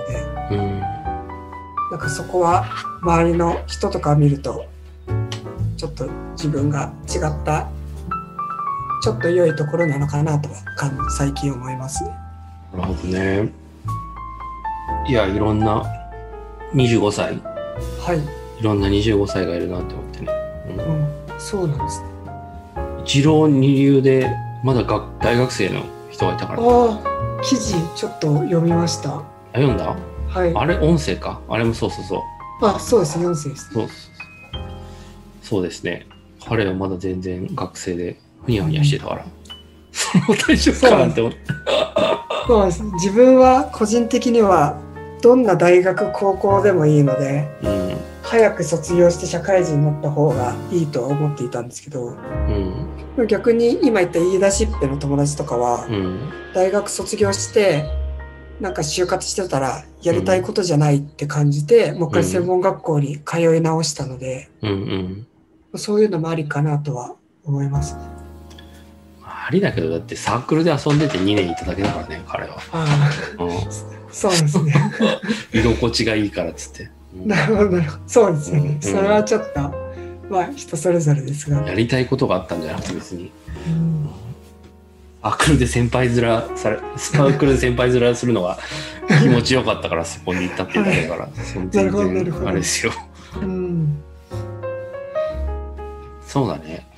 [0.52, 0.80] うん。
[1.90, 2.66] なんかそこは
[3.02, 4.68] 周りの人とかを見ると
[5.76, 7.68] ちょっと自分が違った
[9.02, 12.12] ちょっと良いところなのかなとは感最近思いますね。
[12.74, 13.50] なるほどね
[15.08, 15.84] いやいろんな
[16.74, 17.42] 25歳
[18.06, 18.20] はい、
[18.60, 20.32] いろんな25歳がいるなって思ってね、
[20.68, 21.08] う、うんん、
[21.40, 22.08] そうなんですね。
[23.06, 24.30] 一浪二流で
[24.64, 29.24] まだ学大学生の人がいたからあああ、記事ちょっと読みました。
[29.54, 29.96] 読んだ？
[30.28, 30.54] はい。
[30.54, 31.40] あれ音声か？
[31.50, 32.18] あれもそうそうそ
[32.62, 33.18] うあ、そうです。
[33.18, 33.74] 4世です。
[33.74, 33.88] そう
[35.42, 36.06] そうですね
[36.48, 39.26] 彼はまだ全然学生でふにゃふにゃしてたから、
[40.48, 41.40] 大丈夫かなって思って
[42.48, 42.84] そうです。
[42.84, 44.80] 自分は個人的には
[45.22, 47.98] どんな大学高校でもいいのでうん。
[48.24, 52.16] 早く卒業して社会人になった方がいいとは思っていたんですけど
[53.18, 53.28] うん。
[53.28, 56.32] 逆に今言った言い出しっぺの友達とかはうん。
[56.54, 57.84] 大学卒業して
[58.60, 64.72] なんか就活してたらやりたいことじゃないって感じて、もう一回専門学校に通い直したので、うん。
[64.72, 65.80] うん。
[65.80, 67.16] そういうのもありかなとは
[67.46, 68.19] 思いますね。
[69.50, 72.60] ありだけどだってサークルで遊んでて2年いただけだからね彼は、
[74.12, 74.74] そうですね。
[75.52, 77.28] 居心地がいいからっつって、うん。
[77.28, 78.04] なるほど、なるほど。
[78.06, 78.70] そうですよね。
[78.70, 78.80] うん。
[78.80, 79.60] それはちょっと、
[80.30, 81.64] まあ人それぞれですが。
[81.64, 83.32] やりたいことがあったんじゃなくて別に。
[83.68, 84.10] うん。
[85.24, 88.60] サークルで先輩面されサークルで先輩面するのが
[89.20, 92.48] 気持ちよかったからそこに行ったっていうだけだから、 その全なるほどなる然ほど。
[92.50, 92.94] あれですよ。
[93.42, 94.04] うん。
[96.28, 96.89] そうだね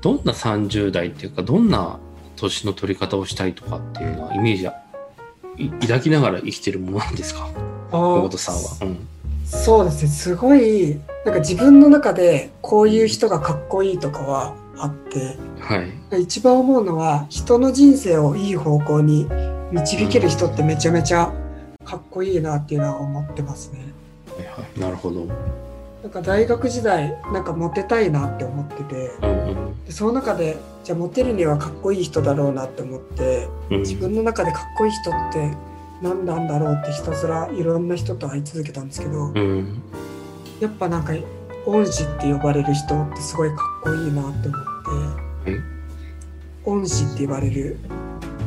[0.00, 1.98] どんな30代っていうかどんな
[2.36, 4.74] 年の取り方をしたいとかっていうのはイメージは
[5.56, 7.48] い抱きながら生きてるものなんですか？
[7.90, 8.60] 小あ本さんは。
[8.82, 9.08] うん
[9.50, 10.10] そうですね。
[10.10, 15.82] すごい、なんか自分の中でこういう人がかっこいいとかはあって、は
[16.12, 16.22] い。
[16.22, 19.26] 一番思うのは人の人生をいい方向に
[19.72, 21.32] 導ける人ってめちゃめちゃ
[21.82, 23.86] かっこいいなっていうのは思ってますね。
[24.36, 25.26] はいはい、なるほど。
[25.98, 29.10] うんなんか大学時代なんかモテたいなって思ってて。
[29.22, 29.48] うん
[29.88, 33.80] でその中でじゃあモテるにはかっこいい人だろうなって思ってうん。
[33.80, 35.50] 自分の中でかっこいい人って
[36.02, 39.82] 何なんだろうってひたすらいろんな人と会い続けたんですけどうん。
[40.60, 41.14] やっぱなんか
[41.66, 45.78] 恩師って呼ばれる人ってすごいかっこいいなって思って、はい
[46.64, 47.78] 恩師って言われる。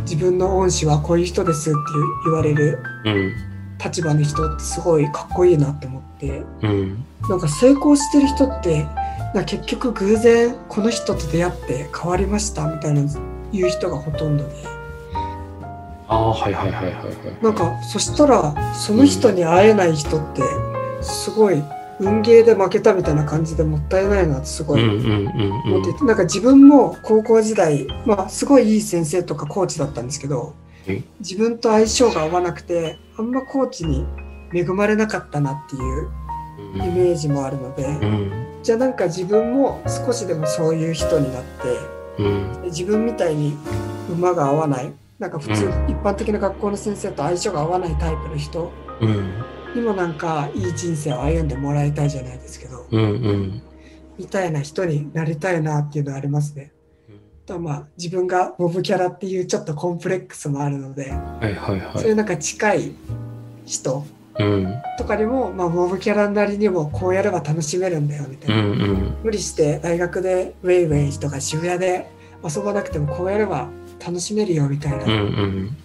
[0.04, 1.80] 自分の恩師はこういう人ですって
[2.26, 2.80] 言われる。
[3.06, 3.51] うん
[3.84, 6.44] 立場の人ってすごいかっこいいなって思って。
[6.62, 7.06] うん。
[7.30, 8.86] なんか成功してる人って
[9.34, 13.04] な結局偶然この人と出会って変わりましたみたいな
[13.52, 14.52] 言う人がほとんどで。
[16.08, 17.44] ああはいはいはいはいはい。
[17.44, 20.42] なんかそしたらその人に会えない人って
[21.02, 21.64] すごい
[22.02, 30.71] 運ゲーで負けたみたいな感じでもったいないなってすごい思っていてなんか自分も高校時代、まあ、すごいいい先生とかコーチだったんですけどえ
[31.20, 34.06] 自分と相性が合わなくてあんまコーチに
[34.54, 36.10] 恵まれなかったなっていう
[36.76, 38.48] イメージもあるので、うん。
[38.64, 42.62] じゃあなんか自分も少しでもそういう人になってうん。
[42.62, 43.56] で自分みたいに
[44.10, 45.72] 馬が合わないなんか普通、うん。
[45.90, 49.44] 一般的な学校の先生と相性が合わないタイプの人うん。
[49.76, 53.62] にもなんかいい人生を歩んでもらいたいじゃないですけど、うんうん
[54.18, 56.72] みたいな人になりたいなっていうのはありますね。
[57.52, 61.98] とまあ自分がモブキャラっていうちょっとコンプレックスもあるので、はいはいはい。
[62.00, 62.92] そういうなんか近い
[63.66, 64.06] 人
[64.40, 64.74] うん。
[64.98, 69.18] とかにも、まあ、モブキャラなりにもこうやれば楽しめるんだよみたういな、んうん。
[69.24, 72.10] 無理して大学でウェイウェイとか渋谷で
[72.44, 73.68] 遊ばなくてもこうやれば
[74.04, 75.04] 楽しめるよみたいな。
[75.04, 75.78] うんうん。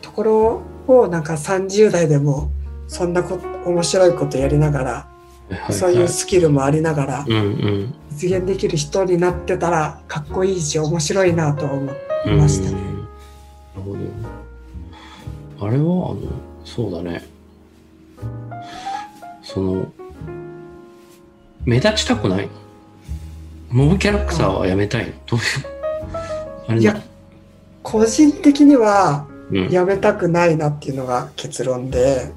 [0.00, 2.50] ところをなんか30代でも
[2.86, 5.06] そんなこ面白いことやりながら、は
[5.50, 5.72] いはい。
[5.72, 11.90] そういうスキルもありながらうんうん実現できる人になってたらかっこいいし面白いなとは思
[12.26, 12.76] いましたね。
[12.76, 12.98] うん。
[12.98, 13.06] な
[13.76, 13.92] るほ
[15.60, 15.66] ど。
[15.66, 16.20] あれは、あの、
[16.64, 17.24] そうだね。
[19.42, 19.92] その、
[21.64, 22.48] 目立ちたくない？
[23.70, 25.12] モブキャラクターはやめたいの？
[25.26, 25.44] どういう、
[26.68, 27.00] あれいや
[27.82, 32.32] 個人的にはうん、やめたくないなっていうのが結論で。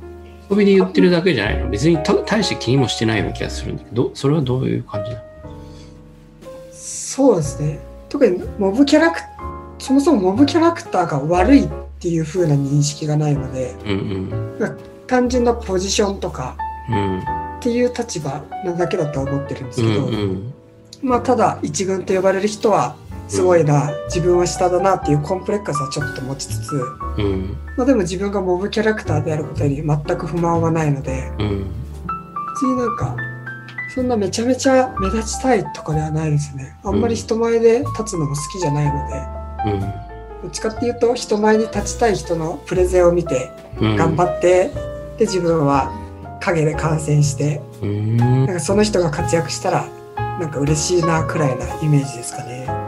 [0.49, 1.69] 遊びで言ってるだけじゃないの？
[1.69, 5.23] 別にた大して気にもしてないような気がするんだけど、それはどういう感じだ
[7.13, 9.19] そうですね特にモブキャラク
[9.77, 14.53] そもそもモブキャラクターが悪いっていう風な認識がないのでうん
[15.05, 16.57] 単純なポジションとか
[16.89, 16.95] うん。
[16.95, 17.19] うん。
[17.19, 17.23] っ
[17.61, 20.53] ていう立場なだけだとは思ってるんですうけど、んうん。
[21.03, 22.95] まあただ一軍と呼ばれる人は
[23.27, 26.75] すごいな、自分は下だなっていうコンプレックスはちょっと持ちつつ、
[27.17, 27.57] うん。
[27.77, 31.71] まあ、でも自分がモブキャラクターであることに全く不満はないのでうん。
[32.53, 33.15] 別になんか
[33.93, 39.79] そんなめちゃめちゃ目立ちたいとかではないですねあんまり人前で立つのも好きじゃないので、うん。
[40.41, 43.95] どっちかっていうと人前に立ちたい人のプレゼンを見てうん。
[43.95, 44.71] 頑張って、
[45.17, 45.91] で自分は
[46.41, 48.17] 影で観戦してうん。
[48.17, 49.87] なんかその人が活躍したら
[50.39, 52.82] なんか嬉しいなくらいなイメージですかね。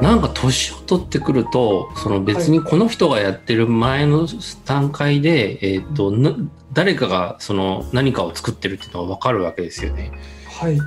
[0.00, 4.28] なんか年を取ってくると、その別にこの人がやってる前の
[4.66, 6.34] 段階で、えっ、と、な
[6.72, 10.12] 誰かがその何かを作ってるっていうのがわかるわけですよね。
[10.60, 10.78] はい、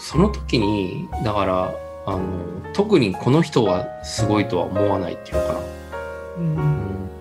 [0.00, 1.74] その時に、だから、
[2.06, 2.22] あの、
[2.72, 5.60] 特にこの人はすごいとは思わないっていうのかな。
[6.38, 6.56] うん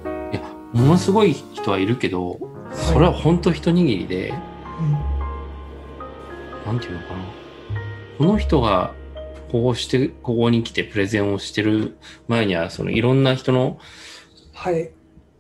[0.06, 0.42] うん、いや、
[0.74, 2.40] ものすごい人はいるけど、
[2.74, 4.34] それは本当一握りで、
[6.66, 7.20] なんていうのかな。
[8.18, 8.94] この人が
[9.54, 11.96] こうして、ここに来てプレゼンをしてる
[12.28, 13.78] 前には、そのいろんな人の
[14.52, 14.90] はい、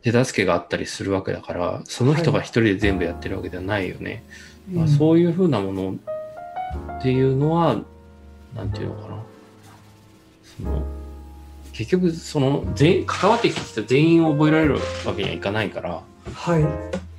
[0.03, 4.23] 手助けがあったりするわけだから、その人が一人で全部やってるわけではないよね。
[4.71, 5.95] まあ、うんそういうふうなもの
[6.99, 7.81] っていうのは、
[8.55, 9.23] なんていうのかな。
[10.43, 10.83] その
[11.71, 16.03] 結局、その全員、関わってきた人全員を覚えられるわけにはいかないから、
[16.35, 16.63] はい、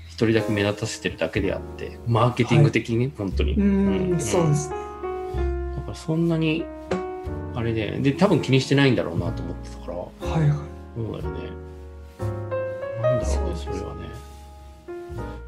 [0.06, 3.54] 一人だけ目立たせてるだけであって、マーケティング的に、本当に。
[3.54, 4.76] うん、そうですね。
[5.74, 6.64] だからそんなに、
[7.54, 10.58] あれで、で、多分気にしてないんだろうなと思ってたから、はい、はい。
[10.96, 11.64] そうだよね。
[13.02, 14.08] なんだろうね、それはね。
[14.88, 14.94] ま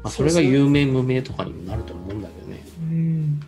[0.03, 2.63] あ、それが有名無名とかにもなると思うんだけどね。
[2.79, 3.39] うん。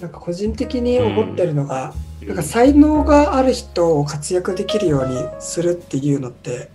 [0.00, 6.70] なんか個人的に思ってるのが、なんか才能がある人を活躍できるようにするっていうのって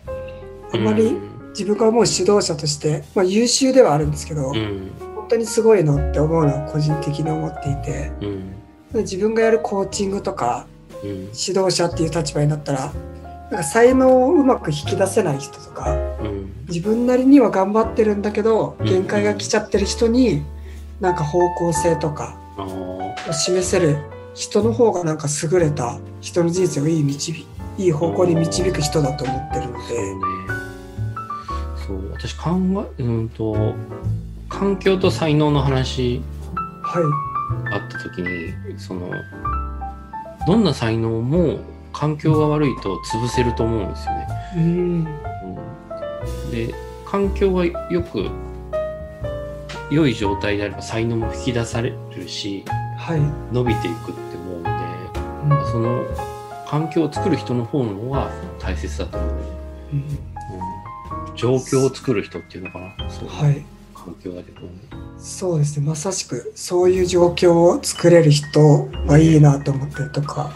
[0.74, 1.18] あんまり
[1.50, 8.12] 自分が思う指導者として、まあ、優秀ではあるんですけど、うん、本当にすごいのって思うのは個人的に思っていて。
[8.22, 8.61] うん、
[9.00, 10.68] 自分がやるコーチングとか
[11.04, 12.94] うん、指導者っていう立場になったら
[13.50, 18.86] なんか才能をうまく引き出せない人とかうん、自分なりには頑張ってるんだけどうん。
[18.86, 20.44] 限界が来ちゃってる人に
[21.00, 23.98] なんか方向性とかを示せる
[24.36, 27.46] 人の方がなんか優れた人の人生をいい導い
[27.78, 30.14] いい方向に導く人だと思ってるので。
[30.14, 30.22] ね。
[31.88, 32.52] そう、私考
[33.00, 33.74] え、うんと、
[34.50, 36.22] 環境と才能の話
[36.84, 37.04] はい。
[37.72, 39.12] があ時に、その、
[40.48, 41.60] どんな才能も
[41.94, 44.28] 環境が悪いと潰せると思うんですよね。
[44.56, 46.52] うんうん。
[46.52, 46.74] で
[47.06, 48.30] 環境がよく
[49.92, 52.64] 良い状態であれば才能も引き出されるし
[52.98, 53.22] はい。
[53.54, 55.72] 伸びていくって思うんでうん。
[55.72, 56.06] その
[56.68, 59.44] 環境を作る人の方の方が大切だと思うね、
[59.94, 60.00] うん。
[61.30, 63.10] うん、状況を作る人っていうのかな。
[63.10, 63.28] そう。
[63.28, 63.66] はい。
[64.04, 64.62] 環境だけど、
[65.18, 65.86] そうですね。
[65.86, 70.52] まさしくそういう状況を作れる人はいいなと思ってるとか。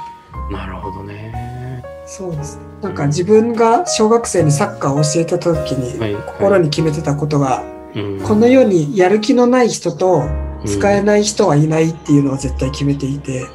[0.52, 2.64] なるほどねそうですね。
[2.82, 7.76] なんか自分が小学生にサッカーを教えた時にはい心に決めてたことが、うん
[8.24, 10.24] この世にやる気のない人と
[10.66, 13.46] 使えいない人はいないっていうのを絶対決めていて、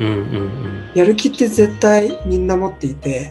[0.95, 3.31] やる気って絶対みんな持っていて、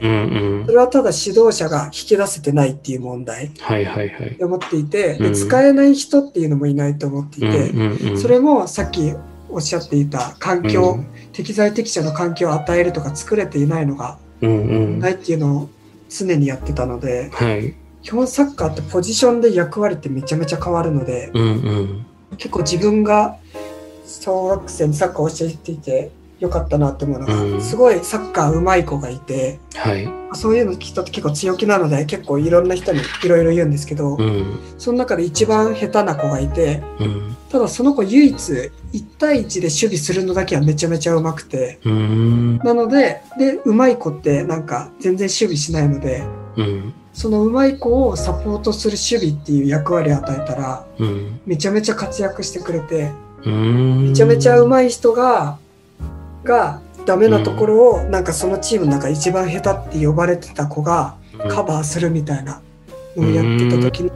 [0.65, 4.35] それはただ指導者が引き出せてないっていう問題はいはいはい。
[4.35, 9.13] で思っていて、使えない人っていうのもいないと思っていて、それもさっき
[9.49, 11.07] おっしゃっていた環境、うん。
[11.31, 15.69] 適材適所の環境を与えるとか作れていないのがないっていうのを
[16.09, 17.73] 常にやってたので、はい。
[18.01, 21.31] 基本サッカーってポジションで役割ってめちゃめちゃ変わるので、
[22.37, 23.37] 結構自分が
[24.09, 27.61] 小学生にサッカーを教えていてよかったなって思うのが、うん。
[27.61, 30.09] すごいサッカー上手い子がいて、はい。
[30.33, 34.59] そういうの人って結構強気なので結構いろんな人にいろいろ言うんですけど、うん。
[34.77, 38.71] その中で一番下手な子がいてうんただその子唯一1
[39.17, 42.57] 対1で守備するのだけはめちゃめちゃ上手くてうん。
[42.59, 46.23] なのでで上手い子ってなんか全然守備しないので
[46.57, 46.93] うん。
[47.11, 51.41] その上手い子をサポートする守備っていう役割を与えたらうん。
[51.47, 55.57] めちゃめちゃ活躍してくれてうんめちゃめちゃ上手い人が
[56.43, 61.15] がダメなところをなんかそのチームの中一番下手って呼ばれてた子が
[61.49, 62.61] カバーするみたいな
[63.15, 64.11] のをやってた時に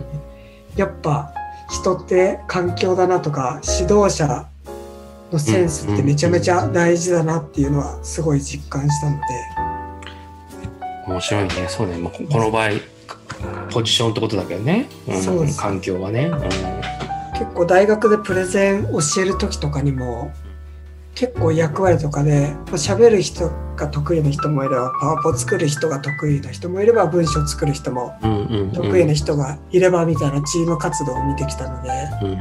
[0.75, 1.33] やっぱ
[1.69, 4.47] 人って環境だなとか指導者
[5.31, 9.23] のセンスってめちゃめちゃ大事だなっていうのはすごい実感したので。
[11.07, 11.49] 面白いね。
[11.67, 12.69] そうね、まあ、ここの場合
[13.71, 15.21] ポジションってことだけどね、ん。
[15.21, 15.59] そうです。
[15.59, 16.31] 環境はね、
[17.33, 20.31] 結構大学でプレゼン教える時とかにも
[21.15, 28.15] 結構役割とかでまあ喋る人が得意な人もいればパワポ作る人が得意な人もいれば文章作る人も
[28.73, 31.89] 得意な人がいればみたいなチーム活動を見てきたので
[32.23, 32.33] うん。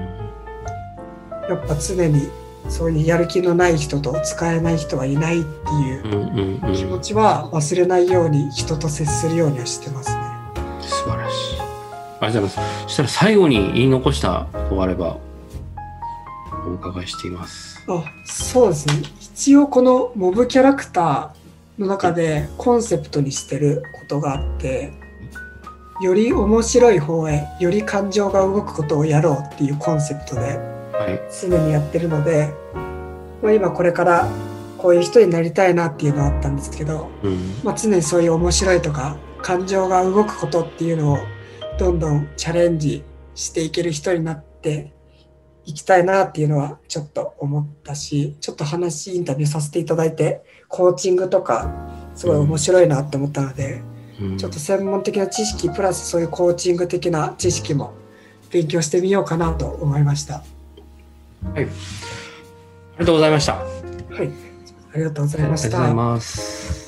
[1.49, 2.31] やっぱ常に
[2.69, 10.23] そういうやる気のない人と使えない人はいないっていう気持ちは忘れないように人と接するようにはしてますね。
[12.23, 12.83] ありがとうございます。
[12.85, 15.19] そしたら最後に言い残したことがあれば
[16.67, 17.85] お伺いしています。
[17.89, 18.95] あそうですね。
[19.21, 24.93] 一応このモブキャラクターの中でコンセプトにしてることがあって
[26.01, 30.59] より面白い方へより感情が動くことをやろうっていうコンセプトで
[30.93, 31.21] はい。
[31.41, 32.53] 常にやってるので、
[33.43, 34.29] まあ、今これから
[34.79, 37.61] こういう人になりたいなっていうのはあったんですけど、うん。
[37.65, 41.19] まあ、常にそういう面白いとか感情が動くことっていうのを
[41.79, 43.05] どんどんチャレンジ
[43.35, 44.93] していける人になって
[45.65, 51.71] いきたいなっていうのはちょっと思ったしちょっと話インタビューさせていただいてコーチングとか
[52.15, 53.83] すごい面白いなって思ったので、
[54.21, 54.39] うん。
[54.39, 57.93] ちょっと専門的な知識プラスそういうコーチング的な知識も
[58.51, 60.43] 勉強してみようかなと思いました。
[61.55, 61.65] はい。
[61.65, 61.69] あり
[62.99, 63.55] がとうございました。
[63.55, 63.65] あ
[64.15, 64.31] はい、
[64.95, 66.82] ありがとうございました